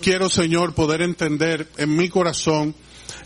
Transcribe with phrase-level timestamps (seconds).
[0.00, 2.74] Quiero, Señor, poder entender en mi corazón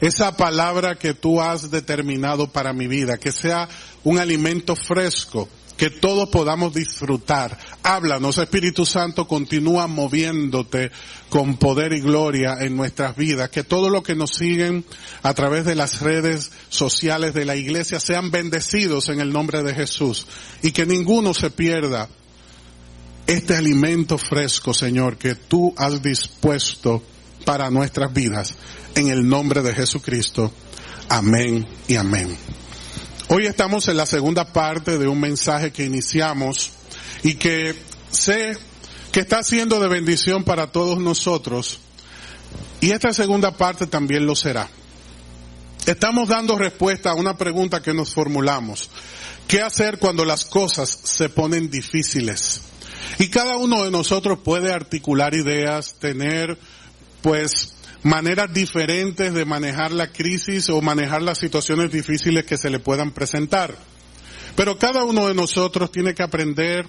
[0.01, 3.69] esa palabra que tú has determinado para mi vida, que sea
[4.05, 7.59] un alimento fresco, que todos podamos disfrutar.
[7.83, 10.91] Háblanos, Espíritu Santo, continúa moviéndote
[11.31, 13.49] con poder y gloria en nuestras vidas.
[13.49, 14.85] Que todo lo que nos siguen
[15.23, 19.75] a través de las redes sociales de la iglesia sean bendecidos en el nombre de
[19.75, 20.27] Jesús
[20.63, 22.09] y que ninguno se pierda
[23.31, 27.01] este alimento fresco, Señor, que tú has dispuesto
[27.45, 28.57] para nuestras vidas.
[28.97, 30.53] En el nombre de Jesucristo.
[31.09, 32.37] Amén y amén.
[33.29, 36.73] Hoy estamos en la segunda parte de un mensaje que iniciamos
[37.23, 37.77] y que
[38.11, 38.59] sé
[39.13, 41.79] que está siendo de bendición para todos nosotros.
[42.81, 44.69] Y esta segunda parte también lo será.
[45.87, 48.91] Estamos dando respuesta a una pregunta que nos formulamos.
[49.47, 52.63] ¿Qué hacer cuando las cosas se ponen difíciles?
[53.21, 56.57] Y cada uno de nosotros puede articular ideas, tener
[57.21, 62.79] pues maneras diferentes de manejar la crisis o manejar las situaciones difíciles que se le
[62.79, 63.77] puedan presentar.
[64.57, 66.89] Pero cada uno de nosotros tiene que aprender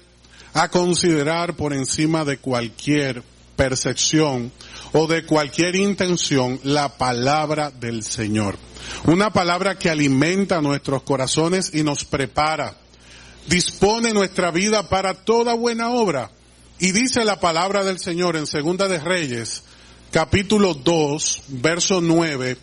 [0.54, 3.22] a considerar por encima de cualquier
[3.54, 4.52] percepción
[4.92, 8.56] o de cualquier intención la palabra del Señor.
[9.04, 12.78] Una palabra que alimenta nuestros corazones y nos prepara.
[13.46, 16.30] Dispone nuestra vida para toda buena obra.
[16.78, 19.62] Y dice la palabra del Señor en Segunda de Reyes,
[20.10, 22.56] capítulo 2, verso 9,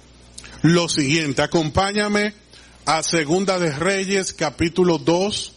[0.64, 1.42] lo siguiente.
[1.42, 2.34] Acompáñame
[2.86, 5.54] a Segunda de Reyes, capítulo 2,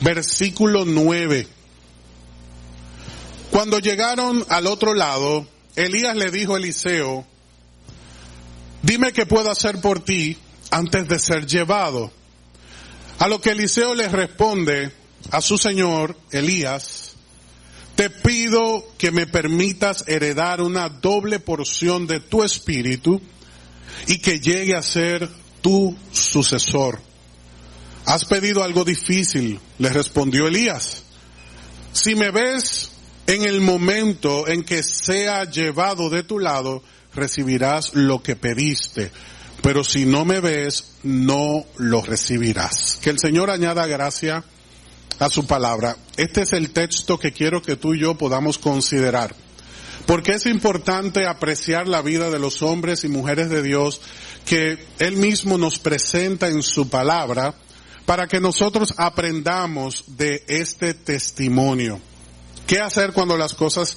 [0.00, 1.46] versículo 9.
[3.50, 7.26] Cuando llegaron al otro lado, Elías le dijo a Eliseo,
[8.82, 10.36] dime qué puedo hacer por ti
[10.70, 12.10] antes de ser llevado.
[13.18, 14.92] A lo que Eliseo le responde
[15.30, 17.14] a su señor, Elías,
[17.94, 23.20] te pido que me permitas heredar una doble porción de tu espíritu
[24.08, 25.28] y que llegue a ser
[25.62, 27.00] tu sucesor.
[28.06, 31.04] Has pedido algo difícil, le respondió Elías.
[31.92, 32.90] Si me ves
[33.26, 36.82] en el momento en que sea llevado de tu lado,
[37.14, 39.10] recibirás lo que pediste.
[39.62, 42.98] Pero si no me ves, no lo recibirás.
[43.00, 44.44] Que el Señor añada gracia
[45.18, 45.96] a su palabra.
[46.16, 49.34] Este es el texto que quiero que tú y yo podamos considerar.
[50.06, 54.00] Porque es importante apreciar la vida de los hombres y mujeres de Dios
[54.44, 57.54] que Él mismo nos presenta en su palabra
[58.04, 62.00] para que nosotros aprendamos de este testimonio.
[62.66, 63.96] ¿Qué hacer cuando las cosas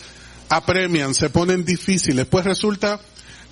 [0.49, 2.25] apremian, se ponen difíciles?
[2.25, 3.01] Pues resulta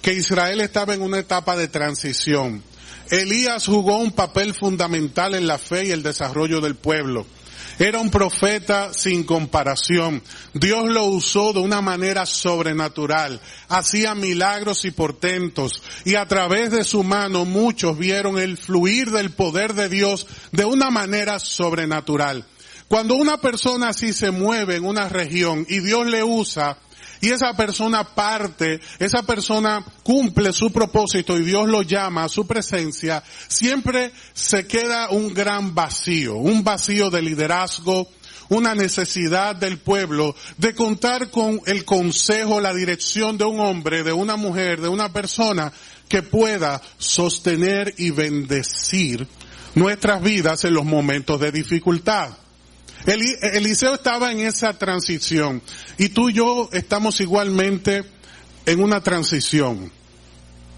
[0.01, 2.63] que Israel estaba en una etapa de transición.
[3.09, 7.25] Elías jugó un papel fundamental en la fe y el desarrollo del pueblo.
[7.77, 10.23] Era un profeta sin comparación.
[10.53, 13.41] Dios lo usó de una manera sobrenatural.
[13.67, 15.81] Hacía milagros y portentos.
[16.05, 20.63] Y a través de su mano muchos vieron el fluir del poder de Dios de
[20.63, 22.45] una manera sobrenatural.
[22.87, 26.77] Cuando una persona así se mueve en una región y Dios le usa,
[27.25, 32.45] y esa persona parte, esa persona cumple su propósito y Dios lo llama a su
[32.45, 38.07] presencia, siempre se queda un gran vacío, un vacío de liderazgo,
[38.49, 44.13] una necesidad del pueblo de contar con el consejo, la dirección de un hombre, de
[44.13, 45.73] una mujer, de una persona
[46.07, 49.27] que pueda sostener y bendecir
[49.73, 52.44] nuestras vidas en los momentos de dificultad.
[53.05, 55.61] Eliseo estaba en esa transición
[55.97, 58.03] y tú y yo estamos igualmente
[58.65, 59.91] en una transición.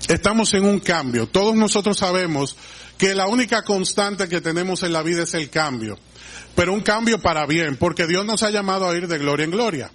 [0.08, 1.28] Estamos en un cambio.
[1.28, 2.56] Todos nosotros sabemos
[2.98, 5.98] que la única constante que tenemos en la vida es el cambio.
[6.56, 9.52] Pero un cambio para bien, porque Dios nos ha llamado a ir de gloria en
[9.52, 9.92] gloria.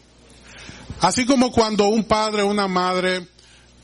[1.01, 3.27] Así como cuando un padre o una madre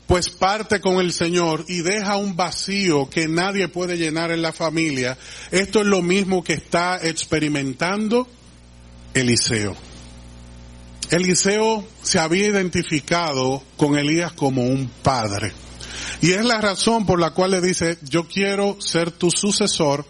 [0.09, 4.51] pues parte con el Señor y deja un vacío que nadie puede llenar en la
[4.51, 5.15] familia,
[5.51, 8.27] esto es lo mismo que está experimentando
[9.13, 9.75] Eliseo.
[11.11, 15.53] Eliseo se había identificado con Elías como un padre.
[16.21, 20.07] Y es la razón por la cual le dice, yo quiero ser tu sucesor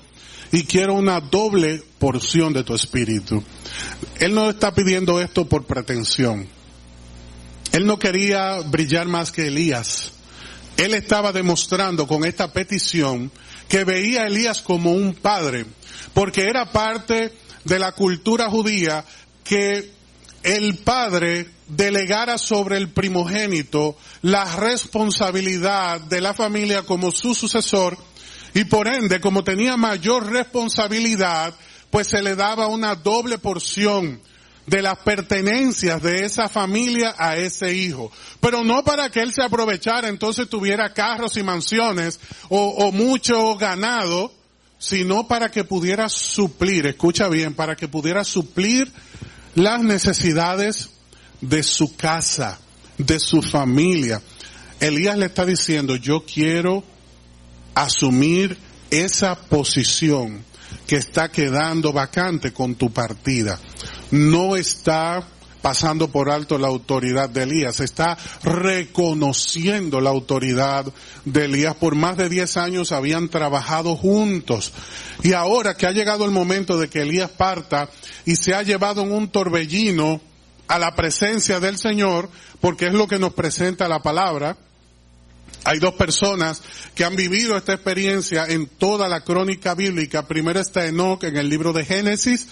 [0.54, 3.44] y quiero una doble porción de tu espíritu.
[4.22, 6.48] Él no está pidiendo esto por pretensión.
[7.80, 10.12] Él no quería brillar más que Elías.
[10.76, 13.32] él estaba demostrando con esta petición
[13.70, 15.66] que veía a Elías como un padre,
[16.14, 17.32] porque era parte
[17.64, 19.06] de la cultura judía
[19.46, 19.94] que
[20.44, 27.98] el padre delegara sobre el primogénito la responsabilidad de la familia como su sucesor
[28.54, 31.54] y por ende, como tenía mayor responsabilidad,
[31.90, 34.22] pues se le daba una doble porción
[34.70, 38.12] de las pertenencias de esa familia a ese hijo.
[38.40, 42.20] Pero no para que él se aprovechara, entonces tuviera carros y mansiones
[42.50, 44.32] o, o mucho ganado,
[44.78, 48.92] sino para que pudiera suplir, escucha bien, para que pudiera suplir
[49.56, 50.90] las necesidades
[51.42, 52.60] de su casa,
[52.98, 54.22] de su familia.
[54.80, 56.84] Elías le está diciendo, yo quiero
[57.74, 58.56] asumir
[58.92, 60.46] esa posición
[60.90, 63.60] que está quedando vacante con tu partida.
[64.10, 65.24] No está
[65.62, 70.92] pasando por alto la autoridad de Elías, está reconociendo la autoridad
[71.26, 71.76] de Elías.
[71.76, 74.72] Por más de 10 años habían trabajado juntos.
[75.22, 77.88] Y ahora que ha llegado el momento de que Elías parta
[78.26, 80.22] y se ha llevado en un torbellino
[80.68, 82.32] a la presencia del Señor,
[82.62, 84.58] porque es lo que nos presenta la palabra,
[85.64, 86.62] hay dos personas
[86.96, 90.28] que han vivido esta experiencia en toda la crónica bíblica.
[90.28, 92.48] Primero está Enoch en el libro de Génesis,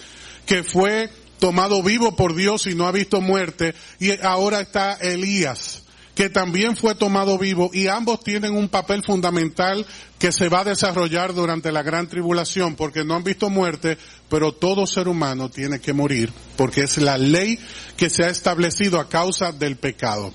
[0.46, 1.10] que fue
[1.40, 3.76] tomado vivo por Dios y no ha visto muerte.
[4.00, 5.84] Y ahora está Elías,
[6.16, 9.86] que también fue tomado vivo y ambos tienen un papel fundamental
[10.20, 13.98] que se va a desarrollar durante la gran tribulación porque no han visto muerte,
[14.30, 17.58] pero todo ser humano tiene que morir porque es la ley
[17.96, 20.34] que se ha establecido a causa del pecado.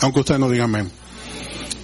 [0.00, 0.90] Aunque usted no diga amén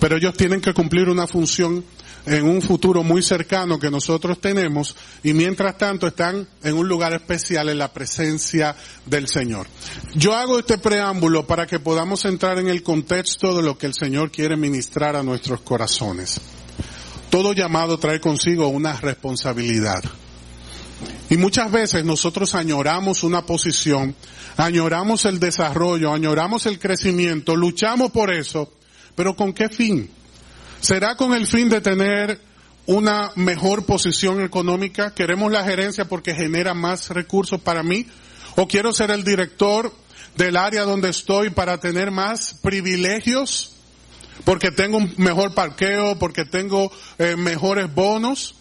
[0.04, 1.82] pero ellos tienen que cumplir una función
[2.26, 7.14] en un futuro muy cercano que nosotros tenemos y mientras tanto están en un lugar
[7.14, 9.66] especial en la presencia del Señor.
[10.14, 13.94] Yo hago este preámbulo para que podamos entrar en el contexto de lo que el
[13.94, 16.38] Señor quiere ministrar a nuestros corazones.
[17.30, 20.04] Todo llamado trae consigo una responsabilidad.
[21.30, 24.14] Y muchas veces nosotros añoramos una posición,
[24.58, 28.70] añoramos el desarrollo, añoramos el crecimiento, luchamos por eso,
[29.14, 30.10] pero ¿con qué fin?
[30.80, 32.40] ¿Será con el fin de tener
[32.86, 35.14] una mejor posición económica?
[35.14, 38.06] ¿Queremos la gerencia porque genera más recursos para mí?
[38.56, 39.92] ¿O quiero ser el director
[40.36, 43.72] del área donde estoy para tener más privilegios?
[44.44, 48.56] Porque tengo un mejor parqueo, porque tengo eh, mejores bonos.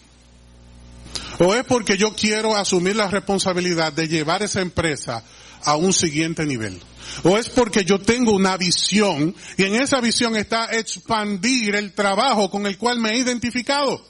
[1.38, 5.24] ¿O es porque yo quiero asumir la responsabilidad de llevar esa empresa
[5.64, 6.80] a un siguiente nivel?
[7.22, 12.50] O es porque yo tengo una visión y en esa visión está expandir el trabajo
[12.50, 14.04] con el cual me he identificado.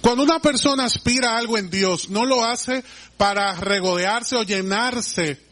[0.00, 2.84] Cuando una persona aspira a algo en Dios, no lo hace
[3.16, 5.46] para regodearse o llenarse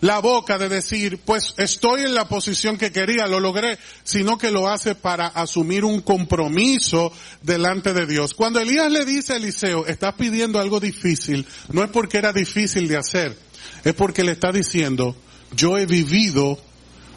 [0.00, 4.50] la boca de decir, pues estoy en la posición que quería, lo logré, sino que
[4.50, 7.12] lo hace para asumir un compromiso
[7.42, 8.34] delante de Dios.
[8.34, 12.88] Cuando Elías le dice a Eliseo, estás pidiendo algo difícil, no es porque era difícil
[12.88, 13.36] de hacer,
[13.84, 15.16] es porque le está diciendo,
[15.54, 16.58] yo he vivido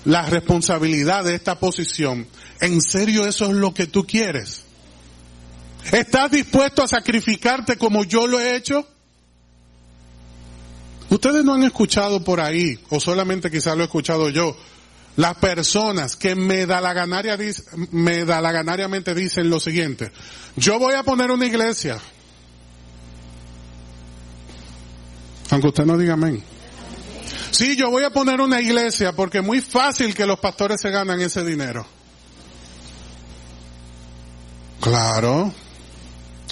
[0.06, 2.28] la responsabilidad de esta posición.
[2.62, 4.66] ¿En serio eso es lo que tú quieres?
[5.92, 8.88] ¿Estás dispuesto a sacrificarte como yo lo he hecho?
[11.10, 14.56] Ustedes no han escuchado por ahí, o solamente quizás lo he escuchado yo,
[15.16, 17.38] las personas que me da la ganaria,
[17.92, 20.12] me da la ganariamente dicen lo siguiente,
[20.56, 22.00] yo voy a poner una iglesia.
[25.50, 26.44] Aunque usted no diga amén.
[27.52, 30.92] Sí, yo voy a poner una iglesia porque es muy fácil que los pastores se
[30.92, 31.86] ganan ese dinero.
[34.80, 35.54] Claro.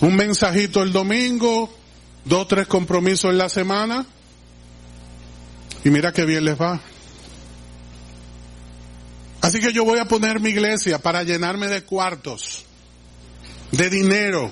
[0.02, 1.74] Un mensajito el domingo,
[2.26, 4.06] dos, tres compromisos en la semana.
[5.84, 6.80] Y mira qué bien les va.
[9.42, 12.66] Así que yo voy a poner mi iglesia para llenarme de cuartos,
[13.72, 14.52] de dinero.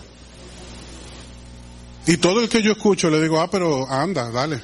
[2.08, 4.62] Y todo el que yo escucho le digo, ah, pero anda, dale.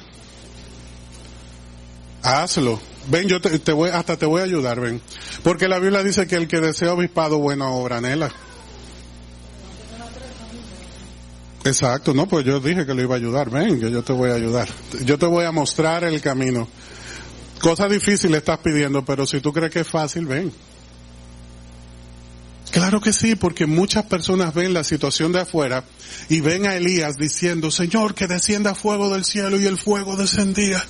[2.22, 2.80] Hazlo.
[3.08, 5.00] Ven, yo te, voy, hasta te voy a ayudar, ven.
[5.42, 8.30] Porque la Biblia dice que el que desea obispado, buena obra anhela.
[11.64, 14.30] Exacto, no, pues yo dije que lo iba a ayudar, ven, que yo te voy
[14.30, 14.68] a ayudar.
[15.04, 16.68] Yo te voy a mostrar el camino.
[17.60, 20.52] Cosa difícil estás pidiendo, pero si tú crees que es fácil, ven.
[22.72, 25.84] Claro que sí, porque muchas personas ven la situación de afuera
[26.30, 30.82] y ven a Elías diciendo, Señor, que descienda fuego del cielo y el fuego descendía.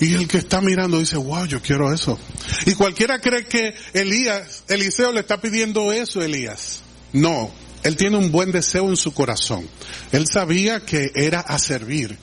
[0.00, 2.18] Y el que está mirando dice, wow, yo quiero eso.
[2.64, 6.80] Y cualquiera cree que Elías, Eliseo le está pidiendo eso a Elías.
[7.12, 7.50] No,
[7.82, 9.68] él tiene un buen deseo en su corazón.
[10.12, 12.16] Él sabía que era a servir,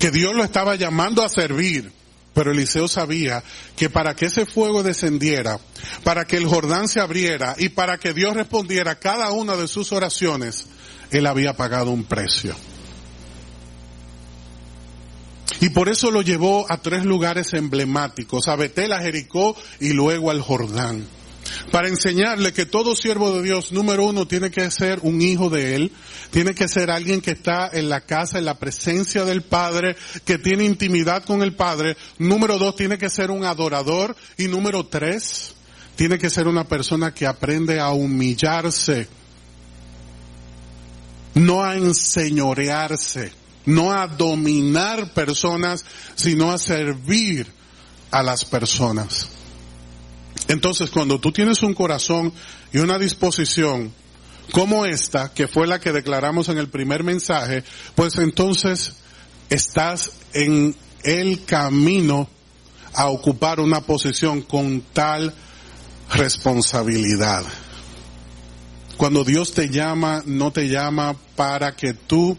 [0.00, 1.92] que Dios lo estaba llamando a servir.
[2.34, 3.42] Pero Eliseo sabía
[3.76, 5.58] que para que ese fuego descendiera,
[6.02, 9.68] para que el Jordán se abriera y para que Dios respondiera a cada una de
[9.68, 10.66] sus oraciones,
[11.10, 12.54] él había pagado un precio.
[15.60, 20.30] Y por eso lo llevó a tres lugares emblemáticos, a Betel, a Jericó y luego
[20.30, 21.06] al Jordán
[21.70, 25.74] para enseñarle que todo siervo de Dios, número uno, tiene que ser un hijo de
[25.74, 25.92] Él,
[26.30, 30.38] tiene que ser alguien que está en la casa, en la presencia del Padre, que
[30.38, 35.54] tiene intimidad con el Padre, número dos, tiene que ser un adorador, y número tres,
[35.96, 39.08] tiene que ser una persona que aprende a humillarse,
[41.34, 43.32] no a enseñorearse,
[43.66, 47.46] no a dominar personas, sino a servir
[48.10, 49.28] a las personas.
[50.52, 52.30] Entonces, cuando tú tienes un corazón
[52.74, 53.90] y una disposición
[54.52, 58.96] como esta, que fue la que declaramos en el primer mensaje, pues entonces
[59.48, 62.28] estás en el camino
[62.92, 65.32] a ocupar una posición con tal
[66.12, 67.44] responsabilidad.
[68.98, 72.36] Cuando Dios te llama, no te llama para que tú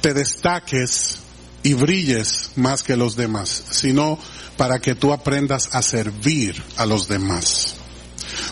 [0.00, 1.18] te destaques
[1.62, 4.18] y brilles más que los demás, sino
[4.56, 7.74] para que tú aprendas a servir a los demás.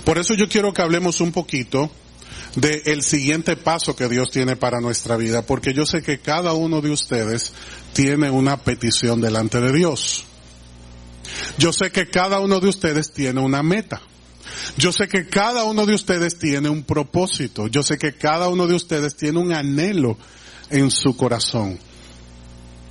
[0.05, 1.91] Por eso yo quiero que hablemos un poquito
[2.57, 6.53] del el siguiente paso que Dios tiene para nuestra vida, porque yo sé que cada
[6.53, 7.53] uno de ustedes
[7.93, 10.25] tiene una petición delante de Dios.
[11.59, 14.01] Yo sé que cada uno de ustedes tiene una meta.
[14.77, 17.69] Yo sé que cada uno de ustedes tiene un propósito.
[17.69, 20.19] Yo sé que cada uno de ustedes tiene un anhelo
[20.71, 21.79] en su corazón.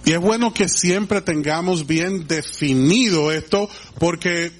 [0.05, 4.51] Y es bueno que siempre tengamos bien definido esto porque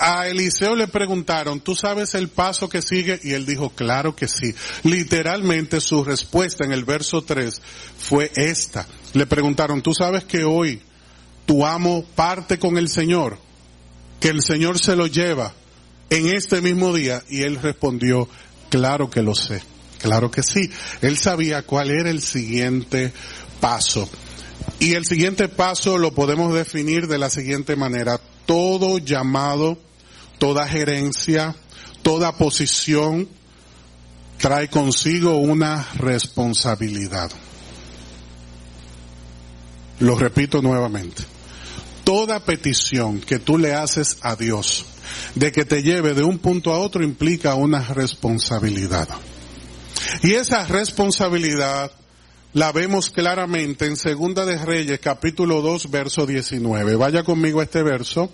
[0.00, 3.20] a Eliseo le preguntaron, ¿tú sabes el paso que sigue?
[3.22, 4.54] Y él dijo, claro que sí.
[4.82, 7.60] Literalmente su respuesta en el verso 3
[7.98, 8.86] fue esta.
[9.12, 10.80] Le preguntaron, ¿tú sabes que hoy
[11.44, 13.38] tu amo parte con el Señor?
[14.20, 15.52] Que el Señor se lo lleva
[16.08, 17.22] en este mismo día.
[17.28, 18.28] Y él respondió,
[18.70, 19.62] claro que lo sé.
[20.00, 20.70] Claro que sí.
[21.02, 23.12] Él sabía cuál era el siguiente
[23.60, 24.08] paso.
[24.80, 28.18] Y el siguiente paso lo podemos definir de la siguiente manera.
[28.46, 29.78] Todo llamado,
[30.38, 31.54] toda gerencia,
[32.02, 33.28] toda posición
[34.38, 37.30] trae consigo una responsabilidad.
[39.98, 41.24] Lo repito nuevamente.
[42.04, 44.86] Toda petición que tú le haces a Dios
[45.34, 49.08] de que te lleve de un punto a otro implica una responsabilidad.
[50.22, 51.92] Y esa responsabilidad
[52.52, 56.96] la vemos claramente en Segunda de Reyes, capítulo 2, verso 19.
[56.96, 58.30] Vaya conmigo a este verso,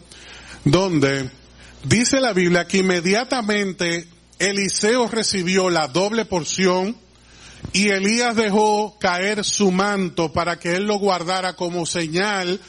[0.65, 1.31] donde
[1.85, 4.09] dice la Biblia que inmediatamente
[4.39, 6.97] Eliseo recibió la doble porción
[7.73, 12.61] y Elías dejó caer su manto para que él lo guardara como señal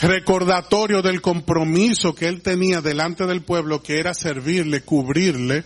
[0.00, 5.64] recordatorio del compromiso que él tenía delante del pueblo, que era servirle, cubrirle,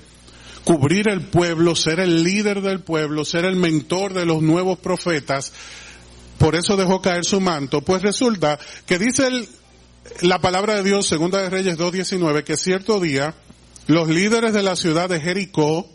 [0.69, 5.51] cubrir el pueblo, ser el líder del pueblo, ser el mentor de los nuevos profetas,
[6.37, 9.49] por eso dejó caer su manto, pues resulta que dice
[10.21, 13.35] la palabra de Dios, segunda de Reyes 2.19, que cierto día
[13.87, 15.89] los líderes de la ciudad de Jericó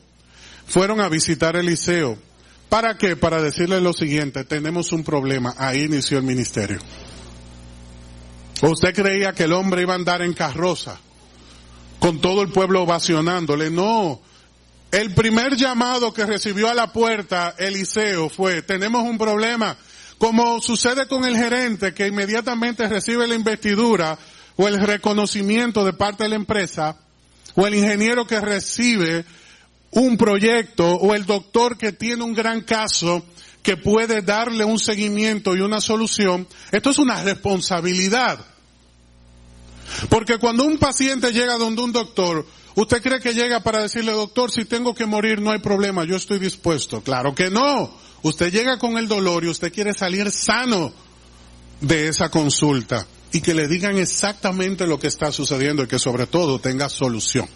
[0.66, 2.18] fueron a visitar Eliseo.
[2.68, 3.16] ¿Para qué?
[3.16, 5.54] Para decirle lo siguiente, tenemos un problema.
[5.60, 6.80] Ahí inició el ministerio.
[8.64, 11.00] ¿Usted creía que el hombre iba a andar en carroza?
[12.00, 13.70] Con todo el pueblo ovacionándole.
[13.70, 14.20] No,
[14.94, 19.76] el primer llamado que recibió a la puerta Eliseo fue, tenemos un problema,
[20.20, 24.20] como sucede con el gerente que inmediatamente recibe la investidura
[24.56, 26.96] o el reconocimiento de parte de la empresa,
[27.56, 29.26] o el ingeniero que recibe
[29.90, 33.26] un proyecto, o el doctor que tiene un gran caso
[33.64, 38.46] que puede darle un seguimiento y una solución, esto es una responsabilidad.
[40.08, 44.52] Porque cuando un paciente llega donde un doctor, ¿Usted cree que llega para decirle, doctor,
[44.52, 47.02] si tengo que morir no hay problema, yo estoy dispuesto?
[47.02, 47.94] Claro que no.
[48.24, 50.92] Usted llega con el dolor y usted quiere salir sano
[51.82, 56.26] de esa consulta y que le digan exactamente lo que está sucediendo y que sobre
[56.26, 57.48] todo tenga solución.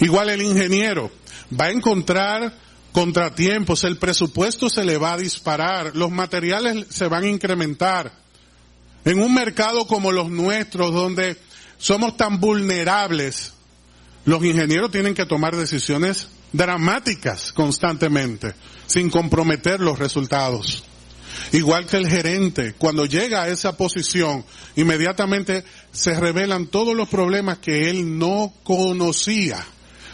[0.00, 1.10] Igual el ingeniero
[1.58, 2.58] va a encontrar
[2.92, 8.12] contratiempos, el presupuesto se le va a disparar, los materiales se van a incrementar.
[9.04, 11.36] En un mercado como los nuestros, donde
[11.78, 13.52] somos tan vulnerables,
[14.24, 18.54] los ingenieros tienen que tomar decisiones dramáticas constantemente,
[18.86, 20.84] sin comprometer los resultados.
[21.52, 24.44] Igual que el gerente, cuando llega a esa posición,
[24.76, 29.64] inmediatamente se revelan todos los problemas que él no conocía.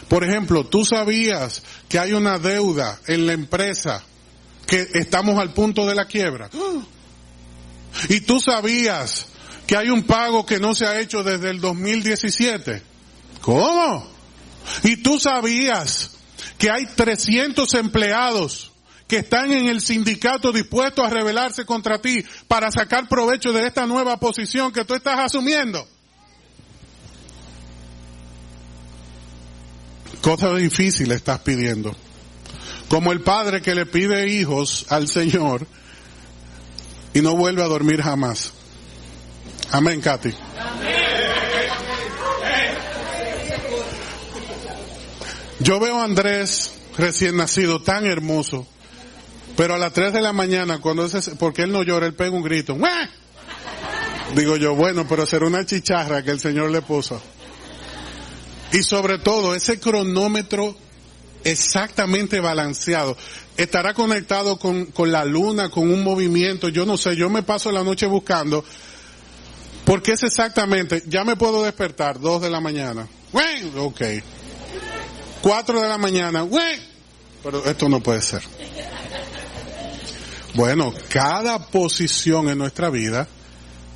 [0.07, 4.03] Por ejemplo, tú sabías que hay una deuda en la empresa,
[4.67, 6.49] que estamos al punto de la quiebra.
[8.07, 9.27] Y tú sabías
[9.67, 12.81] que hay un pago que no se ha hecho desde el 2017.
[13.41, 14.07] ¿Cómo?
[14.83, 16.11] Y tú sabías
[16.57, 18.71] que hay 300 empleados
[19.07, 23.85] que están en el sindicato dispuestos a rebelarse contra ti para sacar provecho de esta
[23.85, 25.85] nueva posición que tú estás asumiendo.
[30.21, 31.95] Cosa difícil estás pidiendo.
[32.87, 35.67] Como el padre que le pide hijos al Señor
[37.13, 38.53] y no vuelve a dormir jamás.
[39.71, 40.33] Amén, Katy.
[45.59, 48.67] Yo veo a Andrés recién nacido tan hermoso,
[49.55, 52.31] pero a las 3 de la mañana, cuando ese, porque él no llora, él pega
[52.31, 52.77] un grito.
[54.35, 57.21] Digo yo, bueno, pero será una chicharra que el Señor le puso.
[58.73, 60.75] Y sobre todo, ese cronómetro
[61.43, 63.15] exactamente balanceado.
[63.57, 67.71] Estará conectado con, con la luna, con un movimiento, yo no sé, yo me paso
[67.71, 68.63] la noche buscando,
[69.85, 73.07] porque es exactamente, ya me puedo despertar, dos de la mañana.
[73.77, 74.01] Ok.
[75.41, 76.45] Cuatro de la mañana,
[77.43, 78.43] pero esto no puede ser.
[80.53, 83.27] Bueno, cada posición en nuestra vida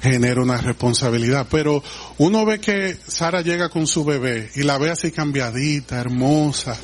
[0.02, 1.48] genera una responsabilidad.
[1.50, 1.84] Pero
[2.18, 6.78] uno ve que Sara llega con su bebé y la ve así cambiadita, hermosa.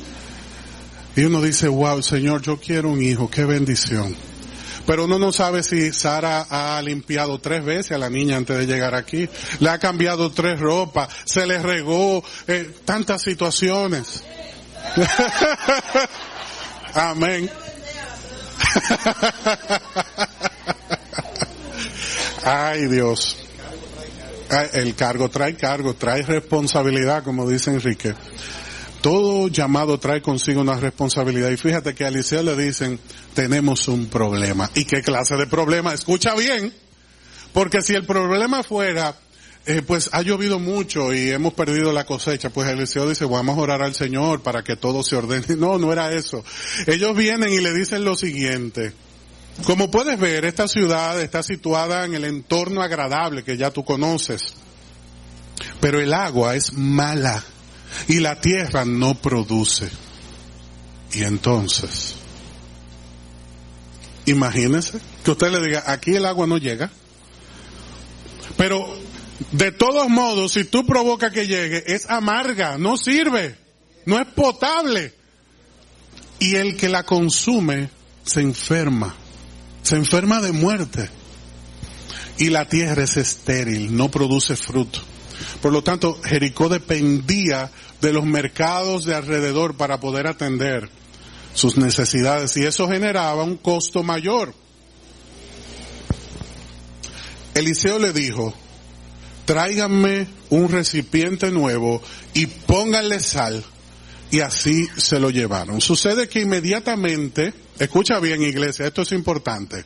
[1.16, 4.14] Y uno dice, wow, Señor, yo quiero un hijo, qué bendición.
[4.86, 8.66] Pero uno no sabe si Sara ha limpiado tres veces a la niña antes de
[8.66, 9.28] llegar aquí.
[9.60, 14.24] Le ha cambiado tres ropas, se le regó, eh, tantas situaciones.
[16.94, 17.50] Amén.
[22.44, 23.38] Ay Dios.
[24.72, 28.14] El cargo trae cargo, trae responsabilidad, como dice Enrique.
[29.02, 31.50] Todo llamado trae consigo una responsabilidad.
[31.50, 33.00] Y fíjate que a Eliseo le dicen,
[33.34, 34.70] tenemos un problema.
[34.76, 35.92] ¿Y qué clase de problema?
[35.92, 36.72] Escucha bien.
[37.52, 39.16] Porque si el problema fuera,
[39.66, 43.60] eh, pues ha llovido mucho y hemos perdido la cosecha, pues Eliseo dice, vamos a
[43.60, 45.46] orar al Señor para que todo se ordene.
[45.56, 46.44] No, no era eso.
[46.86, 48.92] Ellos vienen y le dicen lo siguiente.
[49.66, 54.42] Como puedes ver, esta ciudad está situada en el entorno agradable que ya tú conoces.
[55.80, 57.44] Pero el agua es mala
[58.08, 59.88] y la tierra no produce.
[61.12, 62.14] Y entonces,
[64.26, 66.90] imagínese que usted le diga, aquí el agua no llega.
[68.56, 68.86] Pero
[69.50, 73.56] de todos modos, si tú provocas que llegue, es amarga, no sirve,
[74.06, 75.14] no es potable.
[76.38, 77.90] Y el que la consume
[78.24, 79.14] se enferma
[79.82, 81.08] se enferma de muerte.
[82.38, 85.00] Y la tierra es estéril, no produce fruto.
[85.60, 90.88] Por lo tanto, Jericó dependía de los mercados de alrededor para poder atender
[91.54, 94.54] sus necesidades y eso generaba un costo mayor.
[97.54, 98.54] Eliseo le dijo,
[99.44, 102.02] tráiganme un recipiente nuevo
[102.34, 103.62] y pónganle sal.
[104.30, 105.82] Y así se lo llevaron.
[105.82, 109.84] Sucede que inmediatamente Escucha bien iglesia, esto es importante.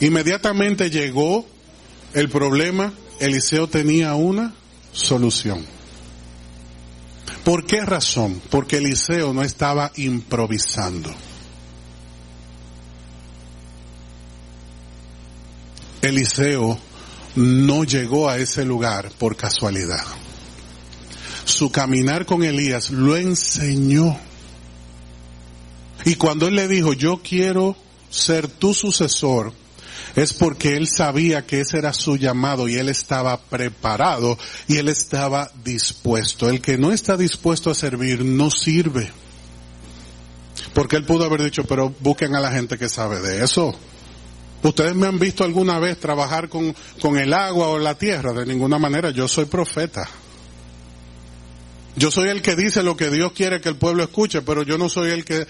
[0.00, 1.46] Inmediatamente llegó
[2.12, 4.54] el problema, Eliseo tenía una
[4.96, 5.64] solución.
[7.44, 8.40] ¿Por qué razón?
[8.50, 11.14] Porque Eliseo no estaba improvisando.
[16.02, 16.78] Eliseo
[17.36, 20.04] no llegó a ese lugar por casualidad.
[21.44, 24.18] Su caminar con Elías lo enseñó
[26.04, 27.76] y cuando él le dijo, yo quiero
[28.10, 29.52] ser tu sucesor,
[30.16, 34.88] es porque él sabía que ese era su llamado y él estaba preparado y él
[34.88, 36.48] estaba dispuesto.
[36.48, 39.12] El que no está dispuesto a servir no sirve.
[40.72, 43.78] Porque él pudo haber dicho, pero busquen a la gente que sabe de eso.
[44.62, 48.46] Ustedes me han visto alguna vez trabajar con, con el agua o la tierra, de
[48.46, 50.08] ninguna manera, yo soy profeta.
[51.94, 54.78] Yo soy el que dice lo que Dios quiere que el pueblo escuche, pero yo
[54.78, 55.46] no soy el que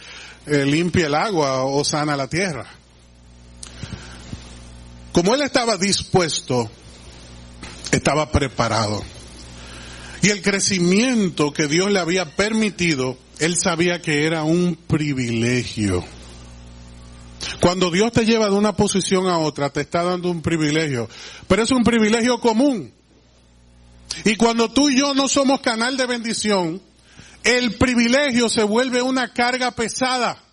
[0.46, 2.66] eh, limpia el agua o sana la tierra.
[5.16, 6.70] Como él estaba dispuesto,
[7.90, 9.02] estaba preparado.
[10.20, 16.04] Y el crecimiento que Dios le había permitido, él sabía que era un privilegio.
[17.62, 21.08] Cuando Dios te lleva de una posición a otra, te está dando un privilegio.
[21.48, 22.92] Pero es un privilegio común.
[24.26, 26.82] Y cuando tú y yo no somos canal de bendición,
[27.42, 30.45] el privilegio se vuelve una carga pesada.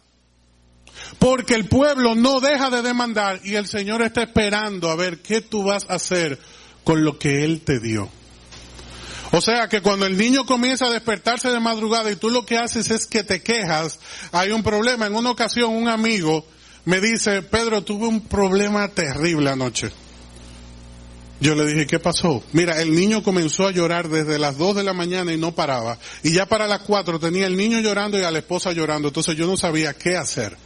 [1.24, 5.40] Porque el pueblo no deja de demandar y el Señor está esperando a ver qué
[5.40, 6.38] tú vas a hacer
[6.84, 8.10] con lo que Él te dio.
[9.32, 12.58] O sea que cuando el niño comienza a despertarse de madrugada y tú lo que
[12.58, 14.02] haces es que te quejas,
[14.34, 15.08] hay un problema.
[15.08, 16.46] En una ocasión un amigo
[16.84, 19.92] me dice, Pedro, tuve un problema terrible anoche.
[21.40, 22.44] Yo le dije, ¿qué pasó?
[22.52, 25.98] Mira, el niño comenzó a llorar desde las 2 de la mañana y no paraba.
[26.22, 29.08] Y ya para las 4 tenía el niño llorando y a la esposa llorando.
[29.08, 30.58] Entonces yo no sabía qué hacer.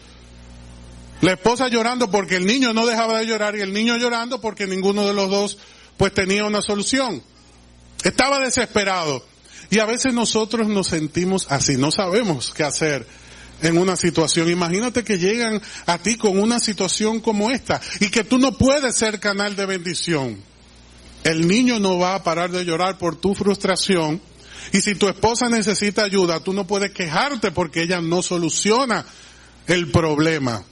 [1.21, 4.67] La esposa llorando porque el niño no dejaba de llorar y el niño llorando porque
[4.67, 5.57] ninguno de los dos
[5.97, 7.23] pues tenía una solución.
[8.03, 9.25] Estaba desesperado.
[9.69, 13.05] Y a veces nosotros nos sentimos así, no sabemos qué hacer
[13.61, 14.49] en una situación.
[14.49, 18.95] Imagínate que llegan a ti con una situación como esta y que tú no puedes
[18.95, 20.37] ser canal de bendición.
[21.23, 24.21] El niño no va a parar de llorar por tu frustración
[24.71, 29.05] y si tu esposa necesita ayuda, tú no puedes quejarte porque ella no soluciona
[29.67, 30.63] el problema.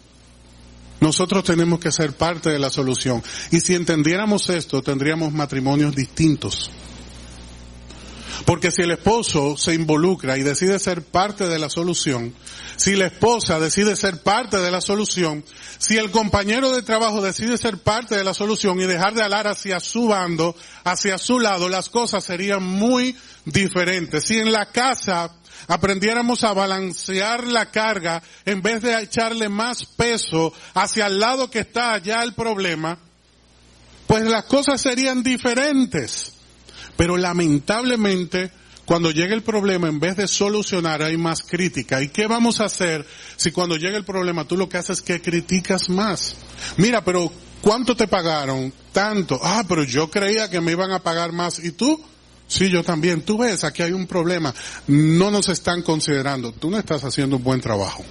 [1.01, 3.21] Nosotros tenemos que ser parte de la solución.
[3.51, 6.69] Y si entendiéramos esto, tendríamos matrimonios distintos.
[8.45, 12.33] Porque si el esposo se involucra y decide ser parte de la solución,
[12.75, 15.43] si la esposa decide ser parte de la solución,
[15.77, 19.47] si el compañero de trabajo decide ser parte de la solución y dejar de alar
[19.47, 24.25] hacia su bando, hacia su lado, las cosas serían muy diferentes.
[24.25, 25.31] Si en la casa
[25.67, 31.59] aprendiéramos a balancear la carga en vez de echarle más peso hacia el lado que
[31.59, 32.97] está allá el problema,
[34.07, 36.33] pues las cosas serían diferentes.
[36.97, 38.51] Pero lamentablemente,
[38.85, 42.01] cuando llega el problema, en vez de solucionar, hay más crítica.
[42.01, 45.03] ¿Y qué vamos a hacer si cuando llega el problema tú lo que haces es
[45.03, 46.35] que criticas más?
[46.77, 48.71] Mira, pero ¿cuánto te pagaron?
[48.91, 49.39] Tanto.
[49.43, 51.59] Ah, pero yo creía que me iban a pagar más.
[51.59, 52.01] ¿Y tú?
[52.47, 53.21] Sí, yo también.
[53.21, 54.53] Tú ves, aquí hay un problema.
[54.87, 56.51] No nos están considerando.
[56.51, 58.03] Tú no estás haciendo un buen trabajo.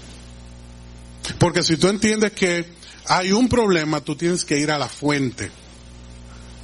[1.38, 2.66] Porque si tú entiendes que
[3.06, 5.50] hay un problema, tú tienes que ir a la fuente.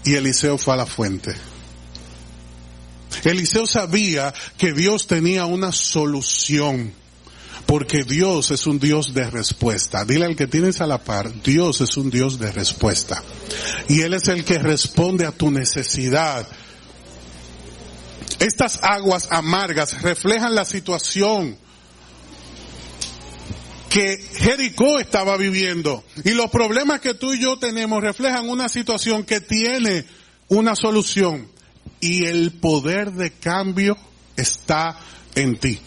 [0.04, 1.34] Y Eliseo fue a la fuente.
[3.24, 6.94] Eliseo sabía que Dios tenía una solución.
[7.66, 10.04] Porque Dios es un Dios de respuesta.
[10.04, 13.22] Dile al que tienes a la par, Dios es un Dios de respuesta.
[13.88, 16.48] Y Él es el que responde a tu necesidad.
[18.40, 21.58] Estas aguas amargas reflejan la situación
[23.90, 26.02] que Jericó estaba viviendo.
[26.24, 30.06] Y los problemas que tú y yo tenemos reflejan una situación que tiene
[30.48, 31.48] una solución
[32.00, 33.98] y el poder de cambio
[34.36, 34.98] está
[35.34, 35.78] en ti.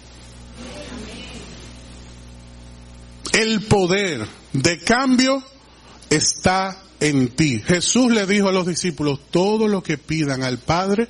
[3.31, 5.43] El poder de cambio
[6.11, 7.63] está en ti.
[7.65, 11.07] Jesús le dijo a los discípulos, todo lo que pidan al Padre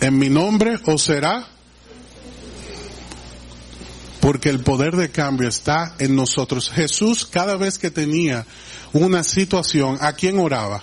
[0.00, 1.48] en mi nombre os será
[4.20, 6.70] porque el poder de cambio está en nosotros.
[6.70, 8.46] Jesús cada vez que tenía
[8.92, 10.82] una situación, ¿a quién oraba?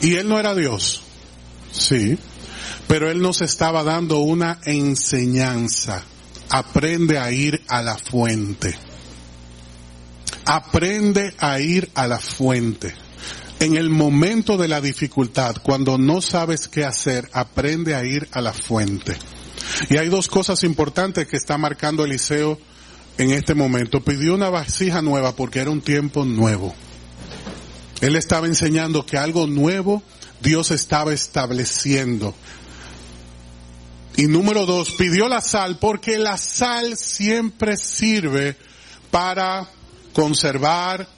[0.00, 1.02] Y él no era Dios.
[1.72, 2.18] Sí,
[2.86, 6.02] pero Él nos estaba dando una enseñanza.
[6.48, 8.74] Aprende a ir a la fuente.
[10.46, 12.94] Aprende a ir a la fuente.
[13.60, 18.40] En el momento de la dificultad, cuando no sabes qué hacer, aprende a ir a
[18.40, 19.16] la fuente.
[19.90, 22.58] Y hay dos cosas importantes que está marcando Eliseo
[23.18, 24.00] en este momento.
[24.00, 26.72] Pidió una vasija nueva porque era un tiempo nuevo.
[28.00, 30.04] Él estaba enseñando que algo nuevo
[30.40, 32.34] Dios estaba estableciendo.
[34.16, 38.56] Y número dos, pidió la sal porque la sal siempre sirve
[39.10, 39.68] para
[40.12, 41.08] conservar,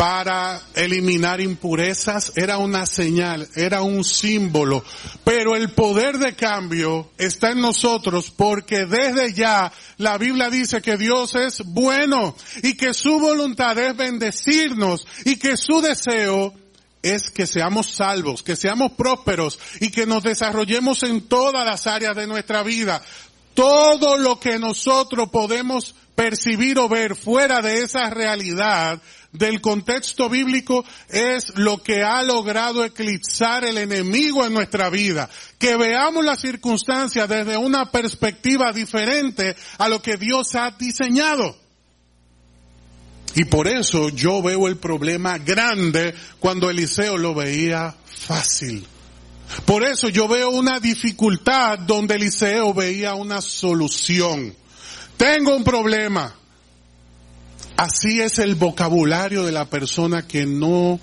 [0.00, 4.82] para eliminar impurezas, era una señal, era un símbolo.
[5.24, 10.96] Pero el poder de cambio está en nosotros porque desde ya la Biblia dice que
[10.96, 16.54] Dios es bueno y que su voluntad es bendecirnos y que su deseo
[17.02, 22.16] es que seamos salvos, que seamos prósperos y que nos desarrollemos en todas las áreas
[22.16, 23.02] de nuestra vida.
[23.52, 29.00] Todo lo que nosotros podemos percibir o ver fuera de esa realidad
[29.32, 35.28] del contexto bíblico es lo que ha logrado eclipsar el enemigo en nuestra vida.
[35.58, 41.56] Que veamos las circunstancias desde una perspectiva diferente a lo que Dios ha diseñado.
[43.34, 48.84] Y por eso yo veo el problema grande cuando Eliseo lo veía fácil.
[49.64, 54.54] Por eso yo veo una dificultad donde Eliseo veía una solución.
[55.16, 56.39] Tengo un problema.
[57.80, 61.00] Así es el vocabulario de la persona que no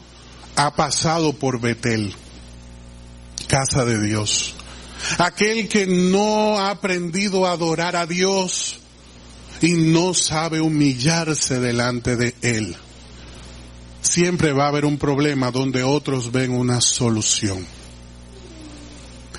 [0.56, 2.14] ha pasado por Betel,
[3.48, 4.54] casa de Dios.
[5.18, 8.78] Aquel que no ha aprendido a adorar a Dios
[9.60, 12.76] y no sabe humillarse delante de Él.
[14.04, 17.66] Siempre va a haber un problema donde otros ven una solución.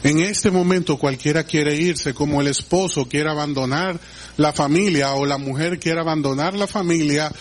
[0.03, 3.99] En este momento cualquiera quiere irse, como el esposo quiere abandonar
[4.37, 7.33] la familia o la mujer quiere abandonar la familia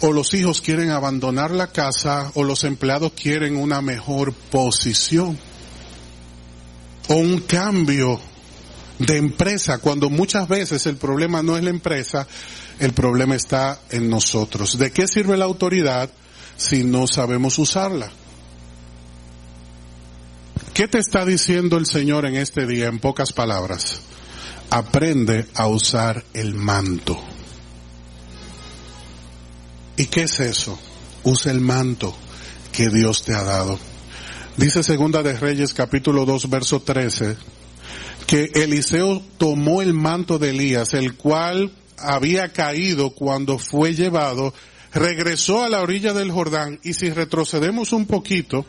[0.00, 5.38] o los hijos quieren abandonar la casa o los empleados quieren una mejor posición
[7.08, 8.20] o un cambio
[8.98, 12.26] de empresa cuando muchas veces el problema no es la empresa,
[12.78, 14.78] el problema está en nosotros.
[14.78, 16.10] ¿De qué sirve la autoridad
[16.56, 18.10] si no sabemos usarla?
[20.76, 24.02] ¿Qué te está diciendo el Señor en este día en pocas palabras?
[24.68, 27.18] Aprende a usar el manto.
[29.96, 30.78] ¿Y qué es eso?
[31.24, 32.14] Usa el manto
[32.72, 33.78] que Dios te ha dado.
[34.58, 37.38] Dice Segunda de Reyes capítulo 2 verso 13
[38.26, 44.52] que Eliseo tomó el manto de Elías, el cual había caído cuando fue llevado,
[44.96, 48.64] regresó a la orilla del Jordán y si retrocedemos un poquito,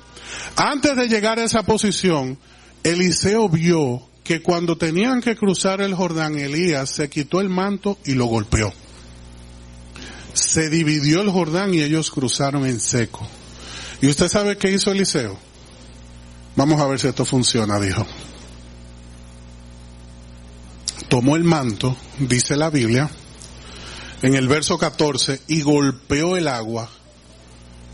[0.57, 2.37] antes de llegar a esa posición,
[2.83, 8.13] Eliseo vio que cuando tenían que cruzar el Jordán, Elías se quitó el manto y
[8.13, 8.73] lo golpeó.
[10.33, 13.25] Se dividió el Jordán y ellos cruzaron en seco.
[14.01, 15.39] ¿Y usted sabe qué hizo Eliseo?
[16.57, 18.05] Vamos a ver si esto funciona, dijo.
[21.07, 23.09] Tomó el manto, dice la Biblia,
[24.21, 26.89] en el verso 14, y golpeó el agua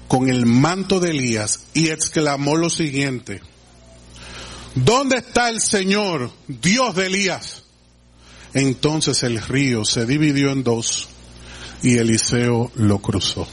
[0.08, 3.42] con el manto de Elías y exclamó lo siguiente,
[4.76, 7.64] ¿dónde está el Señor, Dios de Elías?
[8.54, 11.10] Entonces el río se dividió en dos
[11.82, 13.48] y Eliseo lo cruzó.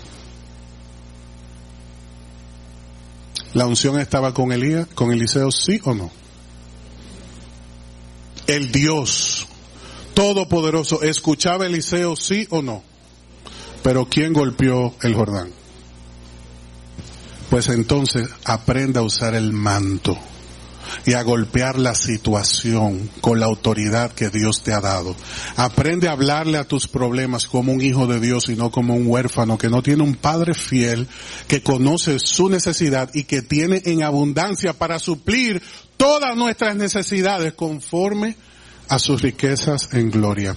[3.54, 6.10] ¿La unción estaba con Elías, con Eliseo, sí o no?
[8.46, 9.46] El Dios
[10.20, 12.82] Todopoderoso, ¿escuchaba Eliseo, sí o no?
[13.82, 15.50] Pero ¿quién golpeó el Jordán?
[17.48, 20.18] Pues entonces aprenda a usar el manto
[21.06, 25.16] y a golpear la situación con la autoridad que Dios te ha dado.
[25.56, 29.06] Aprende a hablarle a tus problemas como un hijo de Dios y no como un
[29.06, 31.08] huérfano que no tiene un padre fiel,
[31.48, 35.62] que conoce su necesidad y que tiene en abundancia para suplir
[35.96, 38.49] todas nuestras necesidades conforme a
[38.98, 40.56] sus riquezas en gloria.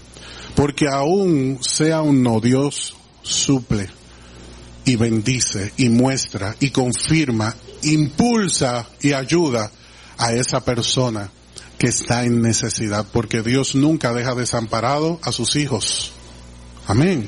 [0.55, 3.89] Porque aún sea un no, Dios suple
[4.85, 9.71] y bendice y muestra y confirma, impulsa y ayuda
[10.17, 11.29] a esa persona
[11.77, 16.11] que está en necesidad, porque Dios nunca deja desamparado a sus hijos.
[16.87, 17.27] Amén.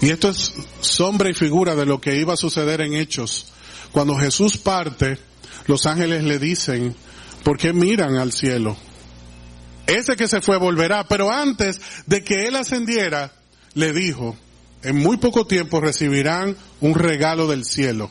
[0.00, 3.46] Y esto es sombra y figura de lo que iba a suceder en Hechos.
[3.92, 5.18] Cuando Jesús parte,
[5.66, 6.94] los ángeles le dicen,
[7.42, 8.76] ¿por qué miran al cielo?
[9.86, 13.32] Ese que se fue volverá, pero antes de que él ascendiera,
[13.74, 14.36] le dijo,
[14.82, 18.10] en muy poco tiempo recibirán un regalo del cielo.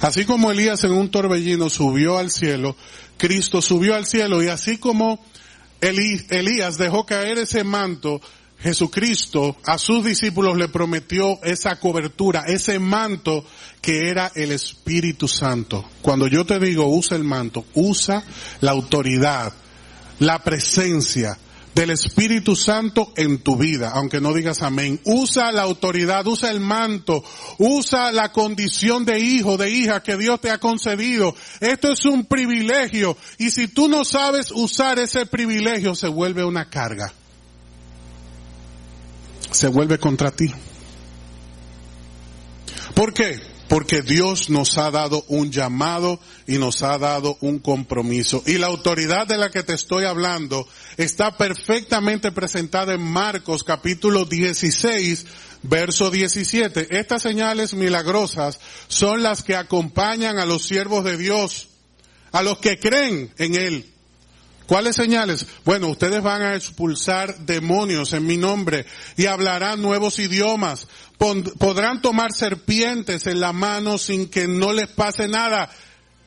[0.00, 2.76] Así como Elías en un torbellino subió al cielo,
[3.16, 5.24] Cristo subió al cielo y así como
[5.80, 8.20] Elías dejó caer ese manto,
[8.58, 13.44] Jesucristo a sus discípulos le prometió esa cobertura, ese manto
[13.80, 15.88] que era el Espíritu Santo.
[16.02, 18.22] Cuando yo te digo usa el manto, usa
[18.60, 19.52] la autoridad,
[20.20, 21.36] la presencia,
[21.74, 25.00] del Espíritu Santo en tu vida, aunque no digas amén.
[25.04, 27.22] Usa la autoridad, usa el manto,
[27.58, 31.34] usa la condición de hijo, de hija que Dios te ha concedido.
[31.60, 36.68] Esto es un privilegio y si tú no sabes usar ese privilegio se vuelve una
[36.68, 37.12] carga.
[39.50, 40.52] Se vuelve contra ti.
[42.94, 43.49] ¿Por qué?
[43.70, 48.42] Porque Dios nos ha dado un llamado y nos ha dado un compromiso.
[48.44, 54.24] Y la autoridad de la que te estoy hablando está perfectamente presentada en Marcos capítulo
[54.24, 55.24] 16,
[55.62, 56.98] verso 17.
[56.98, 61.68] Estas señales milagrosas son las que acompañan a los siervos de Dios,
[62.32, 63.89] a los que creen en Él.
[64.70, 65.48] ¿Cuáles señales?
[65.64, 70.86] Bueno, ustedes van a expulsar demonios en mi nombre y hablarán nuevos idiomas.
[71.18, 75.68] Podrán tomar serpientes en la mano sin que no les pase nada.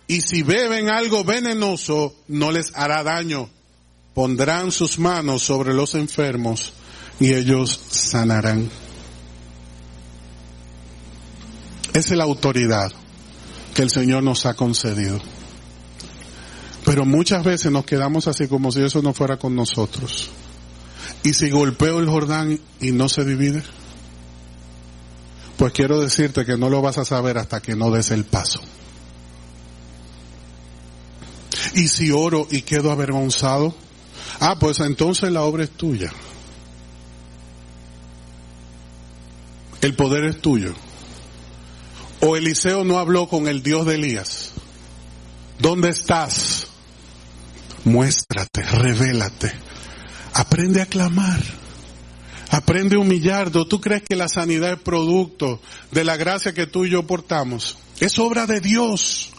[0.07, 3.49] Y si beben algo venenoso, no les hará daño.
[4.13, 6.73] Pondrán sus manos sobre los enfermos
[7.21, 8.69] y ellos sanarán.
[11.93, 12.91] Esa es la autoridad
[13.73, 15.21] que el Señor nos ha concedido.
[16.85, 20.29] Pero muchas veces nos quedamos así como si eso no fuera con nosotros.
[21.23, 23.63] Y si golpeo el Jordán y no se divide,
[25.57, 28.59] pues quiero decirte que no lo vas a saber hasta que no des el paso.
[31.75, 33.73] Y si oro y quedo avergonzado,
[34.39, 36.11] ah, pues entonces la obra es tuya.
[39.81, 40.73] El poder es tuyo.
[42.21, 44.51] O Eliseo no habló con el Dios de Elías.
[45.59, 46.62] ¿Dónde estás?
[47.85, 49.51] Muéstrate, revélate,
[50.33, 51.41] aprende a clamar,
[52.53, 53.65] Aprende a humillarlo.
[53.65, 57.79] ¿Tú crees que la sanidad es producto de la gracia que tú y yo portamos?
[57.99, 59.31] Es obra de Dios.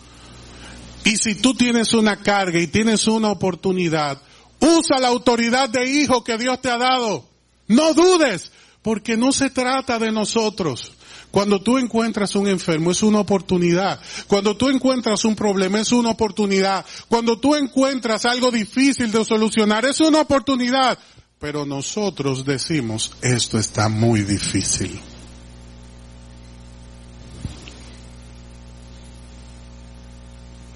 [1.05, 4.21] Y si tú tienes una carga y tienes una oportunidad,
[4.59, 7.25] usa la autoridad de hijo que Dios te ha dado.
[7.69, 8.51] No dudes,
[8.83, 10.91] porque no se trata de nosotros.
[11.35, 13.99] Cuando tú encuentras un enfermo es una oportunidad.
[14.29, 16.87] Cuando tú encuentras un problema es una oportunidad.
[17.09, 20.97] Cuando tú encuentras algo difícil de solucionar es una oportunidad.
[21.41, 25.01] Pero nosotros decimos, esto está muy difícil.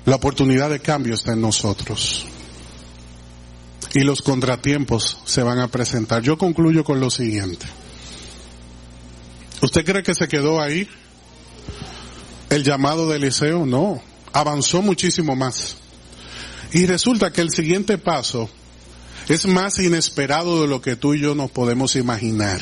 [0.07, 2.27] La oportunidad de cambio está en nosotros.
[3.95, 6.21] Y los contratiempos se van a presentar.
[6.21, 7.65] Yo concluyo con lo siguiente.
[9.63, 10.89] ¿Usted cree que se quedó ahí?
[12.51, 14.01] El llamado de Eliseo, no.
[14.33, 15.77] Avanzó muchísimo más.
[16.73, 18.49] Y resulta que el siguiente paso
[19.29, 22.61] es más inesperado de lo que tú y yo nos podemos imaginar.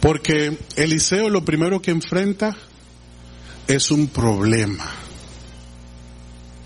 [0.00, 2.56] Porque Eliseo lo primero que enfrenta
[3.66, 4.90] es un problema.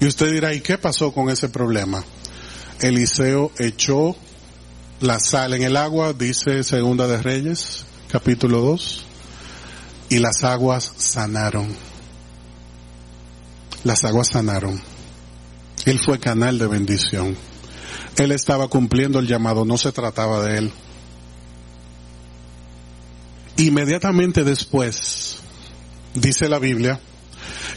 [0.01, 2.05] Y usted dirá, ¿y qué pasó con ese problema?
[2.81, 4.17] Eliseo echó
[5.01, 9.05] la sal en el agua, dice Segunda de Reyes, capítulo 2,
[10.11, 11.67] y las aguas sanaron.
[13.83, 14.81] Las aguas sanaron.
[15.85, 17.37] Él fue canal de bendición.
[18.17, 20.73] Él estaba cumpliendo el llamado, no se trataba de él.
[23.57, 25.39] Inmediatamente después,
[26.15, 27.01] dice la Biblia,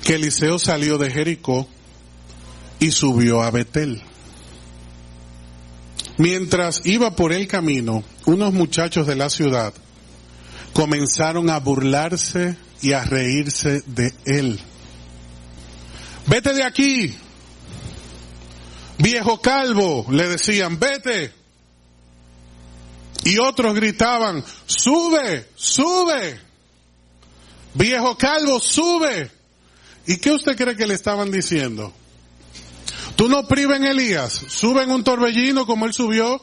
[0.04, 1.68] que Eliseo salió de Jericó
[2.80, 4.04] y subió a Betel.
[6.20, 9.74] Mientras iba por el camino, unos muchachos de la ciudad
[10.78, 14.60] comenzaron a burlarse y a reírse de él.
[16.28, 17.16] Vete de aquí,
[19.00, 21.34] viejo calvo, le decían, vete.
[23.24, 26.40] Y otros gritaban, sube, sube,
[27.74, 29.32] viejo calvo, sube.
[30.06, 31.92] ¿Y qué usted cree que le estaban diciendo?
[33.16, 36.40] Tú no prives en Elías, sube en un torbellino como él subió.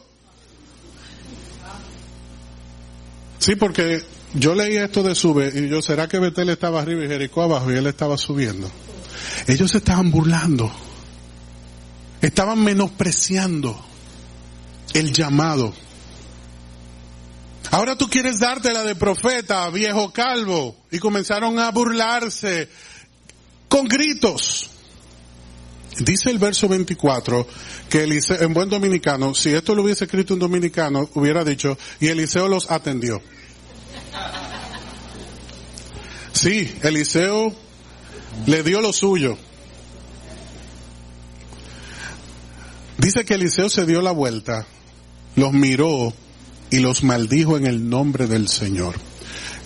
[3.39, 4.03] Sí, porque
[4.35, 7.73] yo leí esto de sube y yo, ¿será que Betel estaba arriba y Jericó abajo
[7.73, 8.71] y él estaba subiendo?
[9.47, 10.71] Ellos se estaban burlando.
[12.21, 13.79] Estaban menospreciando
[14.93, 15.73] el llamado.
[17.71, 20.77] Ahora tú quieres dártela de profeta, viejo calvo.
[20.91, 22.69] Y comenzaron a burlarse
[23.69, 24.71] con gritos.
[25.99, 27.47] Dice el verso 24
[27.89, 32.09] que Eliseo, en buen dominicano, si esto lo hubiese escrito un dominicano, hubiera dicho, y
[32.09, 33.23] Eliseo los atendió.
[36.33, 37.55] Sí, Eliseo
[38.47, 39.39] le dio lo suyo.
[42.99, 44.67] Dice que Eliseo se dio la vuelta,
[45.37, 46.13] los miró
[46.71, 48.95] y los maldijo en el nombre del Señor.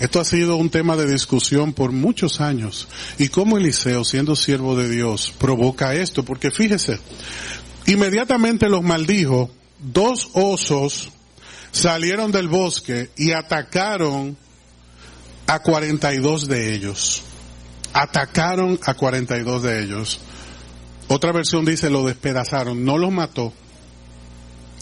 [0.00, 2.86] Esto ha sido un tema de discusión por muchos años.
[3.18, 6.24] ¿Y cómo Eliseo, siendo siervo de Dios, provoca esto?
[6.24, 7.00] Porque fíjese,
[7.86, 11.10] inmediatamente los maldijo, dos osos
[11.72, 14.36] salieron del bosque y atacaron
[15.46, 17.22] a 42 de ellos.
[17.92, 20.20] Atacaron a 42 de ellos.
[21.08, 23.52] Otra versión dice lo despedazaron, no los mató.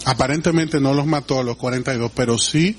[0.05, 2.77] Aparentemente no los mató a los 42, pero sí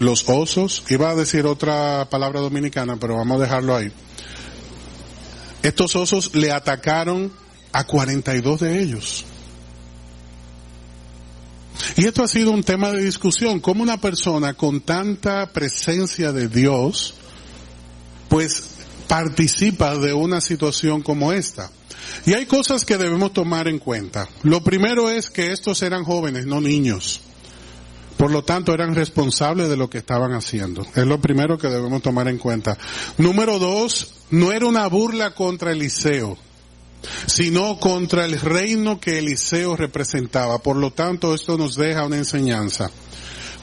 [0.00, 3.92] los osos, iba a decir otra palabra dominicana, pero vamos a dejarlo ahí.
[5.62, 7.30] Estos osos le atacaron
[7.72, 9.26] a 42 de ellos.
[11.96, 16.48] Y esto ha sido un tema de discusión, cómo una persona con tanta presencia de
[16.48, 17.14] Dios,
[18.28, 18.70] pues
[19.08, 21.70] participa de una situación como esta.
[22.26, 24.28] Y hay cosas que debemos tomar en cuenta.
[24.42, 27.20] Lo primero es que estos eran jóvenes, no niños.
[28.16, 30.86] Por lo tanto, eran responsables de lo que estaban haciendo.
[30.94, 32.76] Es lo primero que debemos tomar en cuenta.
[33.16, 36.36] Número dos, no era una burla contra Eliseo,
[37.26, 40.58] sino contra el reino que Eliseo representaba.
[40.58, 42.90] Por lo tanto, esto nos deja una enseñanza.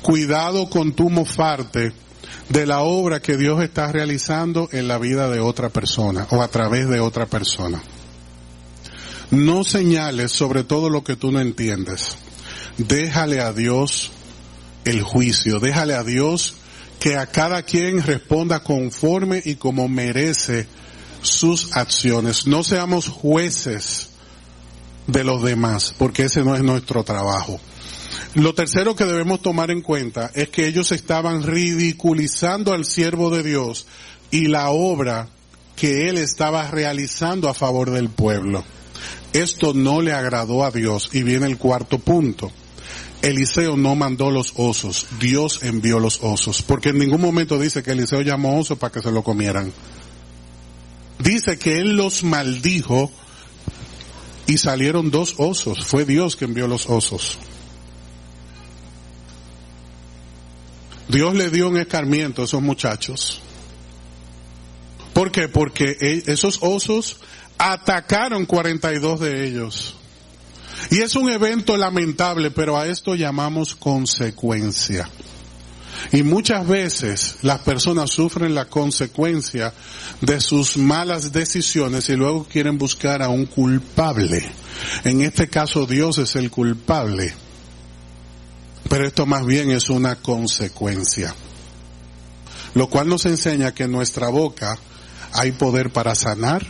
[0.01, 1.93] Cuidado con tu mofarte
[2.49, 6.47] de la obra que Dios está realizando en la vida de otra persona o a
[6.47, 7.81] través de otra persona.
[9.31, 12.17] No señales sobre todo lo que tú no entiendes.
[12.77, 14.11] Déjale a Dios
[14.85, 15.59] el juicio.
[15.59, 16.55] Déjale a Dios
[16.99, 20.67] que a cada quien responda conforme y como merece
[21.21, 22.47] sus acciones.
[22.47, 24.09] No seamos jueces
[25.07, 27.59] de los demás, porque ese no es nuestro trabajo.
[28.33, 33.43] Lo tercero que debemos tomar en cuenta es que ellos estaban ridiculizando al siervo de
[33.43, 33.87] Dios
[34.31, 35.29] y la obra
[35.75, 38.63] que él estaba realizando a favor del pueblo.
[39.33, 42.51] Esto no le agradó a Dios y viene el cuarto punto.
[43.21, 47.91] Eliseo no mandó los osos, Dios envió los osos, porque en ningún momento dice que
[47.91, 49.71] Eliseo llamó osos para que se lo comieran.
[51.19, 53.11] Dice que él los maldijo
[54.45, 57.37] y salieron dos osos, fue Dios que envió los osos.
[61.07, 63.41] Dios le dio un escarmiento a esos muchachos.
[65.13, 65.47] ¿Por qué?
[65.47, 67.17] Porque e, esos osos
[67.57, 69.95] atacaron 42 de ellos.
[70.91, 75.09] Y es un evento lamentable, pero a esto llamamos consecuencia.
[76.11, 79.73] Y muchas veces las personas sufren la consecuencia
[80.21, 84.43] de sus malas decisiones y luego quieren buscar a un culpable.
[85.03, 87.33] En este caso Dios es el culpable.
[88.89, 91.33] Pero esto más bien es una consecuencia.
[92.73, 94.77] Lo cual nos enseña que en nuestra boca
[95.33, 96.65] hay poder para sanar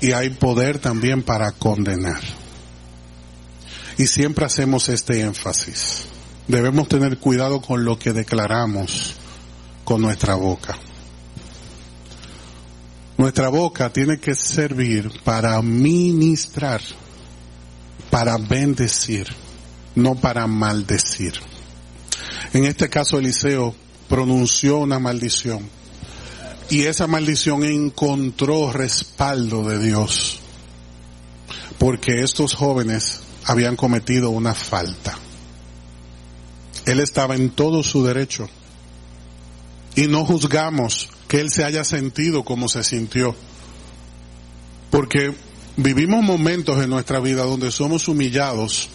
[0.00, 2.20] y hay poder también para condenar.
[3.98, 6.06] Y siempre hacemos este énfasis.
[6.48, 9.14] Debemos tener cuidado con lo que declaramos
[9.84, 10.78] con nuestra boca.
[13.16, 16.80] Nuestra boca tiene que servir para ministrar
[18.12, 19.26] para bendecir,
[19.94, 21.32] no para maldecir.
[22.52, 23.74] En este caso Eliseo
[24.06, 25.66] pronunció una maldición
[26.68, 30.40] y esa maldición encontró respaldo de Dios
[31.78, 35.16] porque estos jóvenes habían cometido una falta.
[36.86, 38.48] Él estaba en todo su derecho
[39.94, 43.36] y no juzgamos que él se haya sentido como se sintió
[44.90, 45.34] porque
[45.76, 48.90] vivimos momentos en nuestra vida donde somos humillados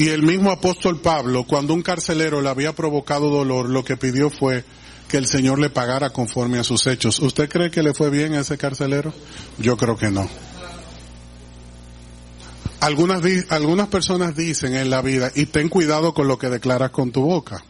[0.00, 4.30] y el mismo apóstol Pablo, cuando un carcelero le había provocado dolor, lo que pidió
[4.30, 4.64] fue
[5.08, 7.20] que el Señor le pagara conforme a sus hechos.
[7.20, 9.12] ¿Usted cree que le fue bien a ese carcelero?
[9.58, 10.26] Yo creo que no.
[12.80, 17.12] Algunas, algunas personas dicen en la vida, y ten cuidado con lo que declaras con
[17.12, 17.62] tu boca.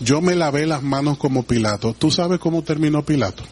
[0.00, 1.94] Yo me lavé las manos como Pilato.
[1.94, 3.44] ¿Tú sabes cómo terminó Pilato?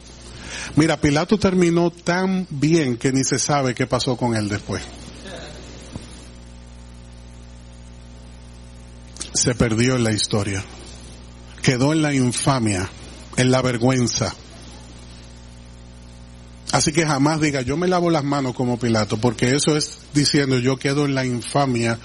[0.77, 4.83] Mira, Pilato terminó tan bien que ni se sabe qué pasó con él después.
[9.33, 10.65] Se perdió en la historia.
[11.63, 12.89] Quedó en la infamia,
[13.37, 14.35] en la vergüenza.
[16.71, 20.59] Así que jamás diga, yo me lavo las manos como Pilato, porque eso es diciendo
[20.59, 21.99] yo quedo en la infamia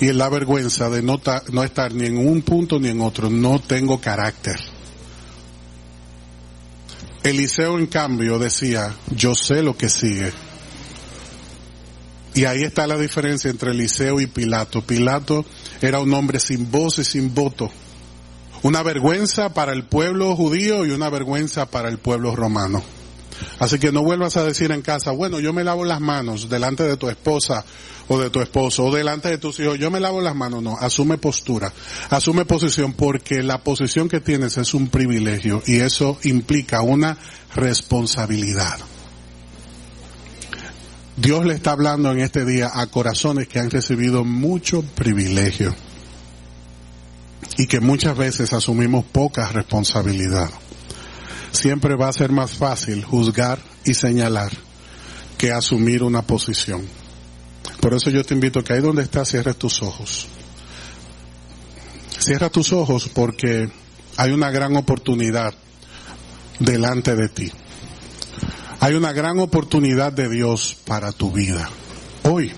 [0.00, 1.20] y en la vergüenza de no,
[1.52, 3.28] no estar ni en un punto ni en otro.
[3.28, 4.56] No tengo carácter.
[7.22, 10.32] Eliseo en cambio decía, yo sé lo que sigue.
[12.34, 14.82] Y ahí está la diferencia entre Eliseo y Pilato.
[14.82, 15.44] Pilato
[15.82, 17.70] era un hombre sin voz y sin voto.
[18.62, 22.82] Una vergüenza para el pueblo judío y una vergüenza para el pueblo romano.
[23.58, 26.82] Así que no vuelvas a decir en casa, bueno, yo me lavo las manos delante
[26.82, 27.64] de tu esposa
[28.08, 30.76] o de tu esposo o delante de tus hijos, yo me lavo las manos, no,
[30.78, 31.72] asume postura,
[32.10, 37.18] asume posición porque la posición que tienes es un privilegio y eso implica una
[37.54, 38.78] responsabilidad.
[41.16, 45.74] Dios le está hablando en este día a corazones que han recibido mucho privilegio
[47.56, 50.50] y que muchas veces asumimos poca responsabilidad.
[51.56, 54.52] Siempre va a ser más fácil juzgar y señalar
[55.38, 56.86] que asumir una posición.
[57.80, 60.26] Por eso yo te invito que ahí donde estás cierres tus ojos.
[62.18, 63.70] Cierra tus ojos porque
[64.18, 65.54] hay una gran oportunidad
[66.58, 67.50] delante de ti.
[68.80, 71.70] Hay una gran oportunidad de Dios para tu vida.
[72.24, 72.52] Hoy,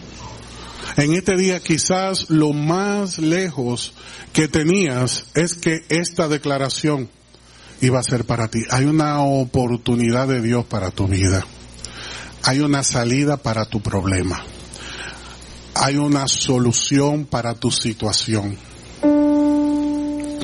[0.96, 3.92] en este día quizás lo más lejos
[4.32, 7.08] que tenías es que esta declaración
[7.80, 8.60] iba a ser para ti.
[8.70, 11.44] Hay una oportunidad de Dios para tu vida.
[12.44, 14.42] Hay una salida para tu problema
[15.80, 18.56] hay una solución para tu situación.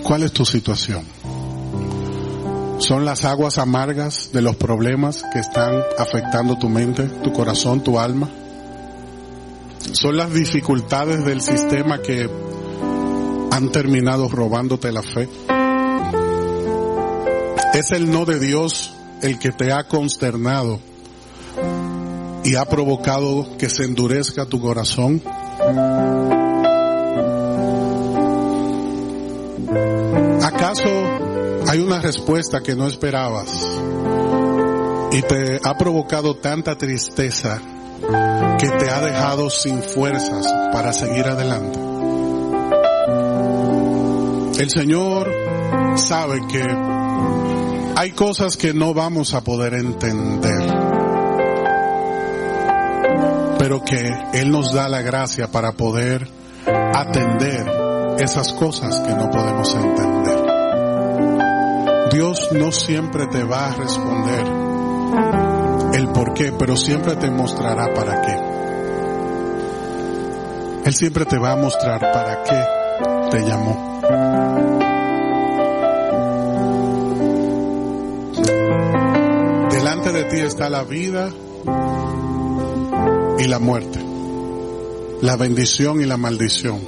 [0.02, 1.04] ¿Cuál es tu situación?
[2.78, 7.98] ¿Son las aguas amargas de los problemas que están afectando tu mente, tu corazón, tu
[7.98, 8.30] alma?
[9.92, 12.28] ¿Son las dificultades del sistema que
[13.50, 15.28] han terminado robándote la fe?
[17.74, 20.78] ¿Es el no de Dios el que te ha consternado
[22.44, 25.20] y ha provocado que se endurezca tu corazón?
[30.40, 30.88] ¿Acaso
[31.66, 33.50] hay una respuesta que no esperabas
[35.10, 37.60] y te ha provocado tanta tristeza
[38.60, 41.80] que te ha dejado sin fuerzas para seguir adelante?
[44.62, 45.28] El Señor
[45.96, 47.03] sabe que
[47.96, 50.94] hay cosas que no vamos a poder entender
[53.64, 56.28] pero que Él nos da la gracia para poder
[56.66, 57.66] atender
[58.18, 60.44] esas cosas que no podemos entender.
[62.12, 64.46] Dios no siempre te va a responder
[65.94, 68.38] el por qué, pero siempre te mostrará para qué.
[70.84, 72.62] Él siempre te va a mostrar para qué
[73.30, 73.93] te llamó.
[80.40, 81.30] Está la vida
[83.38, 83.98] y la muerte,
[85.20, 86.80] la bendición y la maldición,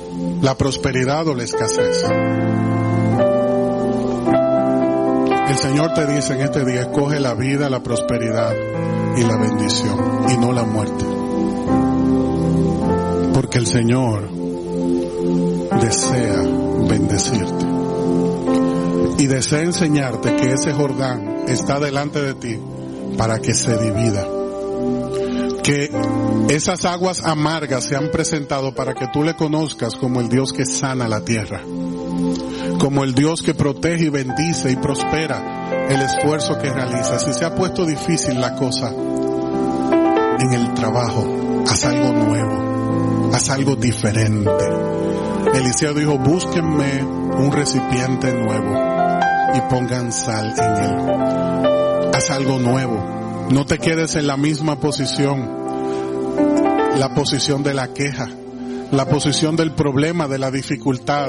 [0.42, 2.04] la prosperidad o la escasez.
[5.48, 8.54] El Señor te dice en este día, escoge la vida, la prosperidad
[9.16, 11.04] y la bendición y no la muerte.
[13.32, 14.28] Porque el Señor
[15.80, 16.42] desea
[16.88, 17.66] bendecirte
[19.18, 22.58] y desea enseñarte que ese Jordán está delante de ti
[23.16, 24.26] para que se divida.
[25.62, 25.90] Que
[26.48, 30.64] esas aguas amargas se han presentado para que tú le conozcas como el Dios que
[30.64, 31.60] sana la tierra,
[32.78, 37.18] como el Dios que protege y bendice y prospera el esfuerzo que realiza.
[37.18, 43.74] Si se ha puesto difícil la cosa en el trabajo, haz algo nuevo, haz algo
[43.74, 44.50] diferente.
[45.54, 48.78] Eliseo dijo, búsquenme un recipiente nuevo
[49.54, 51.75] y pongan sal en él.
[52.16, 53.46] Haz algo nuevo.
[53.50, 55.46] No te quedes en la misma posición,
[56.96, 58.30] la posición de la queja,
[58.90, 61.28] la posición del problema, de la dificultad,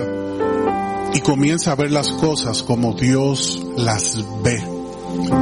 [1.14, 4.64] y comienza a ver las cosas como Dios las ve.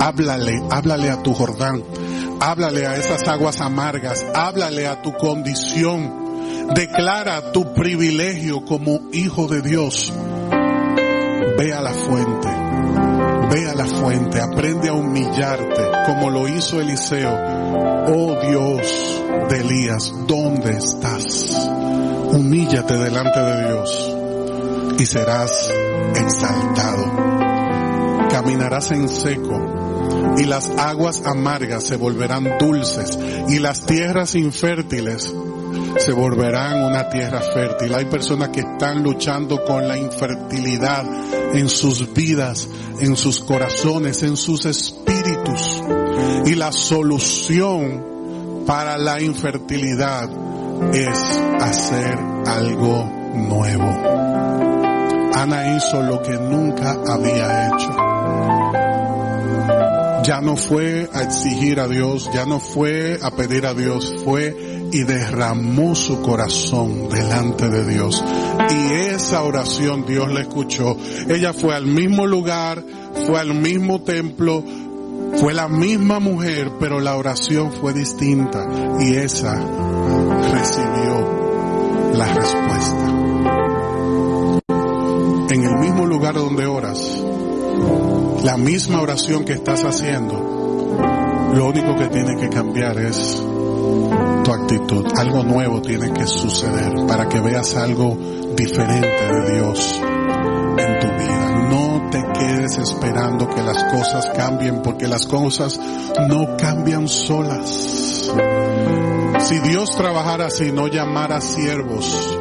[0.01, 1.83] Háblale, háblale a tu Jordán,
[2.39, 9.61] háblale a esas aguas amargas, háblale a tu condición, declara tu privilegio como hijo de
[9.61, 10.11] Dios.
[11.55, 12.49] Ve a la fuente,
[13.55, 17.33] ve a la fuente, aprende a humillarte como lo hizo Eliseo.
[18.07, 21.69] Oh Dios de Elías, ¿dónde estás?
[22.33, 24.15] Humíllate delante de Dios
[24.99, 25.73] y serás
[26.15, 28.27] exaltado.
[28.29, 35.33] Caminarás en seco y las aguas amargas se volverán dulces y las tierras infértiles
[35.97, 37.95] se volverán una tierra fértil.
[37.95, 41.05] Hay personas que están luchando con la infertilidad
[41.53, 42.67] en sus vidas,
[42.99, 45.81] en sus corazones, en sus espíritus.
[46.45, 50.29] Y la solución para la infertilidad
[50.93, 51.19] es
[51.61, 53.89] hacer algo nuevo.
[55.35, 58.54] Ana hizo lo que nunca había hecho.
[60.25, 64.89] Ya no fue a exigir a Dios, ya no fue a pedir a Dios, fue
[64.91, 68.23] y derramó su corazón delante de Dios.
[68.71, 70.97] Y esa oración Dios la escuchó.
[71.29, 72.83] Ella fue al mismo lugar,
[73.27, 74.63] fue al mismo templo,
[75.37, 78.67] fue la misma mujer, pero la oración fue distinta.
[78.99, 79.53] Y esa
[80.51, 83.11] recibió la respuesta.
[85.53, 87.21] En el mismo lugar donde oras,
[88.45, 90.35] la misma oración que estás haciendo,
[91.51, 93.41] lo único que tiene que cambiar es
[94.43, 95.03] tu actitud.
[95.17, 98.15] Algo nuevo tiene que suceder para que veas algo
[98.55, 99.99] diferente de Dios
[100.77, 101.67] en tu vida.
[101.71, 105.79] No te quedes esperando que las cosas cambien porque las cosas
[106.29, 108.31] no cambian solas.
[109.39, 112.37] Si Dios trabajara así, no llamara siervos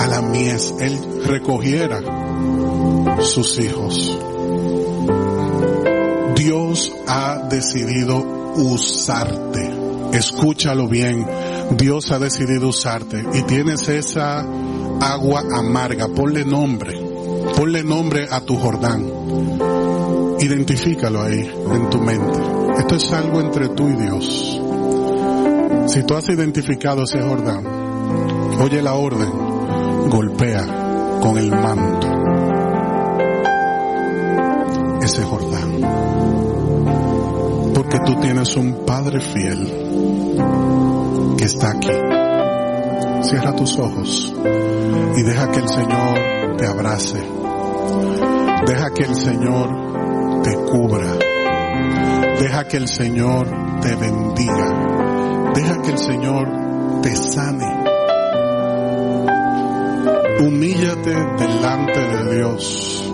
[0.00, 2.00] a la mies, Él recogiera
[3.20, 4.13] sus hijos.
[6.74, 8.16] Dios ha decidido
[8.56, 9.70] usarte.
[10.12, 11.24] Escúchalo bien.
[11.78, 14.44] Dios ha decidido usarte y tienes esa
[15.00, 16.08] agua amarga.
[16.08, 17.00] Ponle nombre.
[17.56, 19.06] Ponle nombre a tu Jordán.
[20.40, 22.40] Identifícalo ahí en tu mente.
[22.78, 24.60] Esto es algo entre tú y Dios.
[25.86, 27.64] Si tú has identificado ese Jordán,
[28.60, 29.30] oye la orden,
[30.10, 32.08] golpea con el manto
[35.04, 36.03] ese Jordán.
[37.94, 39.72] Porque tú tienes un Padre fiel
[41.38, 41.92] que está aquí.
[43.22, 44.34] Cierra tus ojos
[45.16, 47.22] y deja que el Señor te abrace.
[48.66, 51.06] Deja que el Señor te cubra.
[52.40, 53.46] Deja que el Señor
[53.80, 55.52] te bendiga.
[55.54, 57.84] Deja que el Señor te sane.
[60.40, 63.04] Humíllate delante de Dios.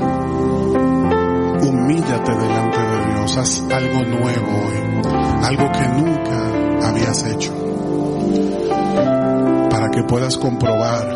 [1.60, 3.19] Humíllate delante de Dios.
[3.36, 5.02] Haz algo nuevo hoy.
[5.44, 7.52] Algo que nunca habías hecho.
[9.70, 11.06] Para que puedas comprobar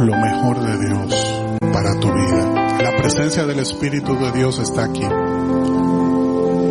[0.00, 1.34] lo mejor de Dios
[1.72, 2.78] para tu vida.
[2.82, 5.04] La presencia del Espíritu de Dios está aquí.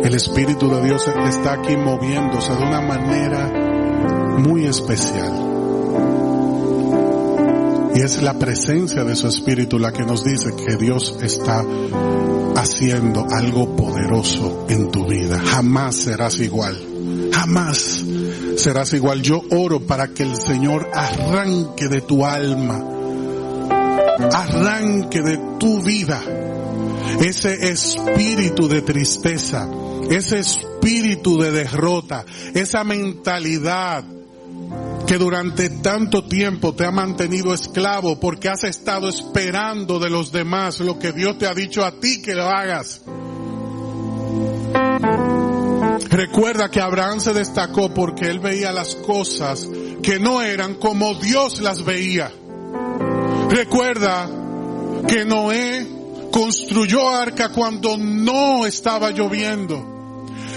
[0.04, 3.50] El Espíritu de Dios está aquí moviéndose de una manera
[4.38, 5.32] muy especial.
[7.94, 11.64] Y es la presencia de su Espíritu la que nos dice que Dios está
[12.56, 15.38] haciendo algo poderoso en tu vida.
[15.38, 16.76] Jamás serás igual.
[17.32, 18.04] Jamás
[18.56, 19.22] serás igual.
[19.22, 22.82] Yo oro para que el Señor arranque de tu alma,
[24.32, 26.22] arranque de tu vida
[27.20, 29.68] ese espíritu de tristeza,
[30.10, 32.24] ese espíritu de derrota,
[32.54, 34.04] esa mentalidad
[35.06, 40.80] que durante tanto tiempo te ha mantenido esclavo porque has estado esperando de los demás
[40.80, 43.02] lo que Dios te ha dicho a ti que lo hagas.
[46.08, 49.68] Recuerda que Abraham se destacó porque él veía las cosas
[50.02, 52.32] que no eran como Dios las veía.
[53.50, 54.28] Recuerda
[55.06, 55.86] que Noé
[56.30, 59.94] construyó arca cuando no estaba lloviendo.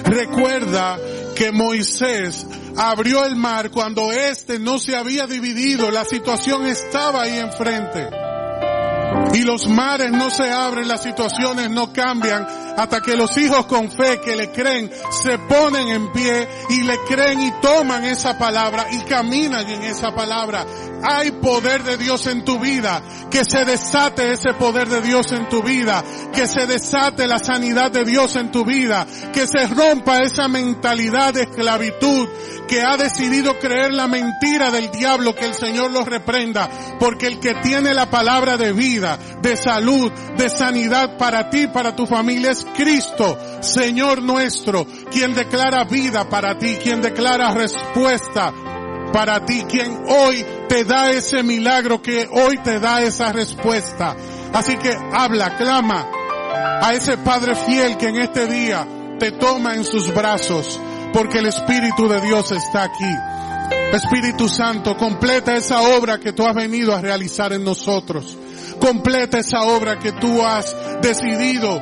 [0.03, 0.97] Recuerda
[1.35, 7.37] que Moisés abrió el mar cuando éste no se había dividido, la situación estaba ahí
[7.37, 8.09] enfrente.
[9.33, 12.47] Y los mares no se abren, las situaciones no cambian
[12.77, 16.97] hasta que los hijos con fe que le creen se ponen en pie y le
[17.07, 20.65] creen y toman esa palabra y caminan en esa palabra.
[21.03, 25.47] Hay poder de Dios en tu vida, que se desate ese poder de Dios en
[25.49, 30.21] tu vida, que se desate la sanidad de Dios en tu vida, que se rompa
[30.23, 32.27] esa mentalidad de esclavitud
[32.67, 36.69] que ha decidido creer la mentira del diablo, que el Señor los reprenda,
[36.99, 41.95] porque el que tiene la palabra de vida, de salud, de sanidad para ti, para
[41.95, 48.53] tu familia es Cristo, Señor nuestro, quien declara vida para ti, quien declara respuesta
[49.11, 54.15] para ti, quien hoy te da ese milagro, que hoy te da esa respuesta.
[54.53, 56.07] Así que habla, clama
[56.81, 58.87] a ese Padre fiel que en este día
[59.19, 60.79] te toma en sus brazos,
[61.13, 63.15] porque el Espíritu de Dios está aquí.
[63.93, 68.37] Espíritu Santo, completa esa obra que tú has venido a realizar en nosotros.
[68.79, 71.81] Completa esa obra que tú has decidido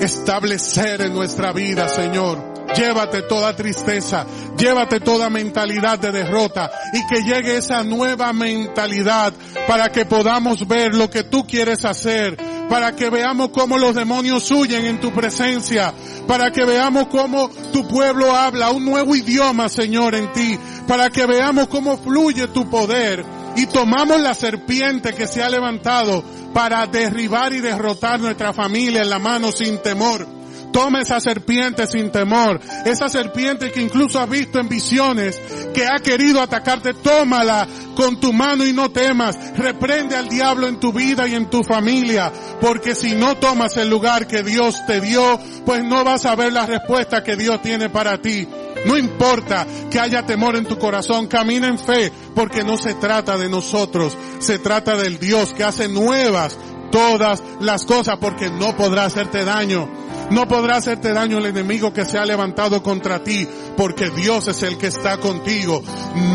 [0.00, 2.53] establecer en nuestra vida, Señor.
[2.76, 9.32] Llévate toda tristeza, llévate toda mentalidad de derrota y que llegue esa nueva mentalidad
[9.68, 12.36] para que podamos ver lo que tú quieres hacer,
[12.68, 15.94] para que veamos cómo los demonios huyen en tu presencia,
[16.26, 20.58] para que veamos cómo tu pueblo habla un nuevo idioma, Señor, en ti,
[20.88, 23.24] para que veamos cómo fluye tu poder
[23.56, 29.10] y tomamos la serpiente que se ha levantado para derribar y derrotar nuestra familia en
[29.10, 30.26] la mano sin temor.
[30.74, 32.58] Toma esa serpiente sin temor.
[32.84, 35.40] Esa serpiente que incluso has visto en visiones,
[35.72, 39.38] que ha querido atacarte, tómala con tu mano y no temas.
[39.56, 42.32] Reprende al diablo en tu vida y en tu familia.
[42.60, 46.52] Porque si no tomas el lugar que Dios te dio, pues no vas a ver
[46.52, 48.48] la respuesta que Dios tiene para ti.
[48.84, 53.38] No importa que haya temor en tu corazón, camina en fe, porque no se trata
[53.38, 56.58] de nosotros, se trata del Dios que hace nuevas
[56.90, 60.03] todas las cosas, porque no podrá hacerte daño.
[60.30, 63.46] No podrá hacerte daño el enemigo que se ha levantado contra ti,
[63.76, 65.82] porque Dios es el que está contigo.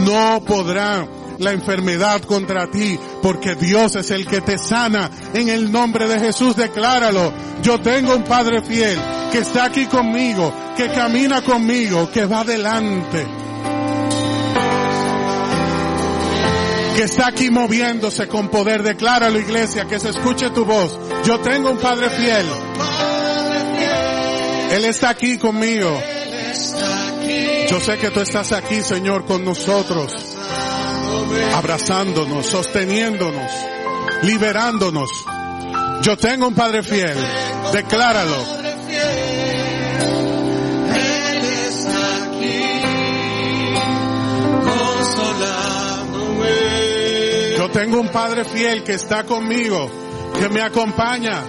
[0.05, 1.07] No podrá
[1.39, 5.09] la enfermedad contra ti, porque Dios es el que te sana.
[5.33, 7.33] En el nombre de Jesús decláralo.
[7.63, 8.99] Yo tengo un Padre fiel
[9.31, 13.25] que está aquí conmigo, que camina conmigo, que va adelante.
[16.95, 18.83] Que está aquí moviéndose con poder.
[18.83, 20.99] Decláralo iglesia, que se escuche tu voz.
[21.25, 22.45] Yo tengo un Padre fiel.
[24.71, 26.01] Él está aquí conmigo.
[27.69, 30.11] Yo sé que tú estás aquí, Señor, con nosotros,
[31.53, 33.51] abrazándonos, sosteniéndonos,
[34.23, 35.09] liberándonos.
[36.01, 37.15] Yo tengo un Padre fiel.
[37.73, 38.59] Decláralo.
[47.57, 49.91] Yo tengo un Padre fiel que está conmigo,
[50.39, 51.43] que me acompaña.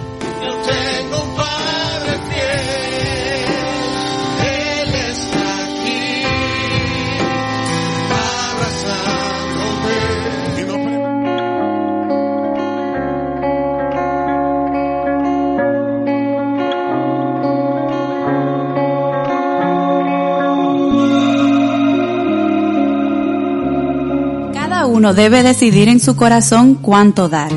[25.01, 27.51] Uno debe decidir en su corazón cuánto dar.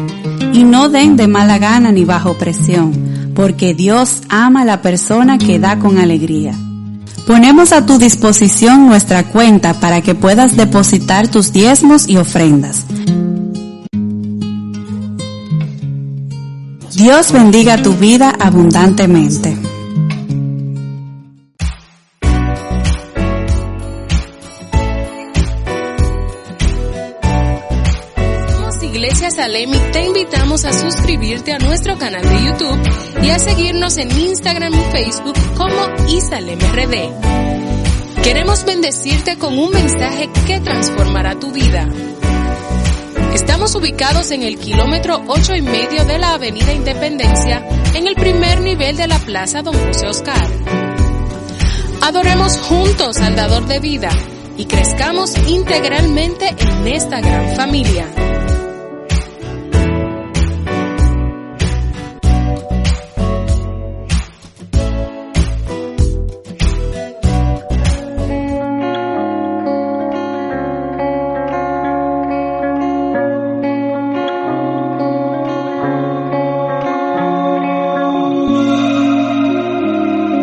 [0.54, 5.38] Y no den de mala gana ni bajo presión, porque Dios ama a la persona
[5.38, 6.56] que da con alegría.
[7.28, 12.86] Ponemos a tu disposición nuestra cuenta para que puedas depositar tus diezmos y ofrendas.
[16.96, 19.73] Dios bendiga tu vida abundantemente.
[29.44, 32.80] Salemi te invitamos a suscribirte a nuestro canal de YouTube
[33.24, 35.76] y a seguirnos en Instagram y Facebook como
[36.08, 37.10] ISalemRD.
[38.24, 41.90] Queremos bendecirte con un mensaje que transformará tu vida.
[43.34, 48.62] Estamos ubicados en el kilómetro ocho y medio de la Avenida Independencia, en el primer
[48.62, 50.48] nivel de la Plaza Don José Oscar.
[52.00, 54.10] Adoremos juntos al dador de vida
[54.56, 58.08] y crezcamos integralmente en esta gran familia.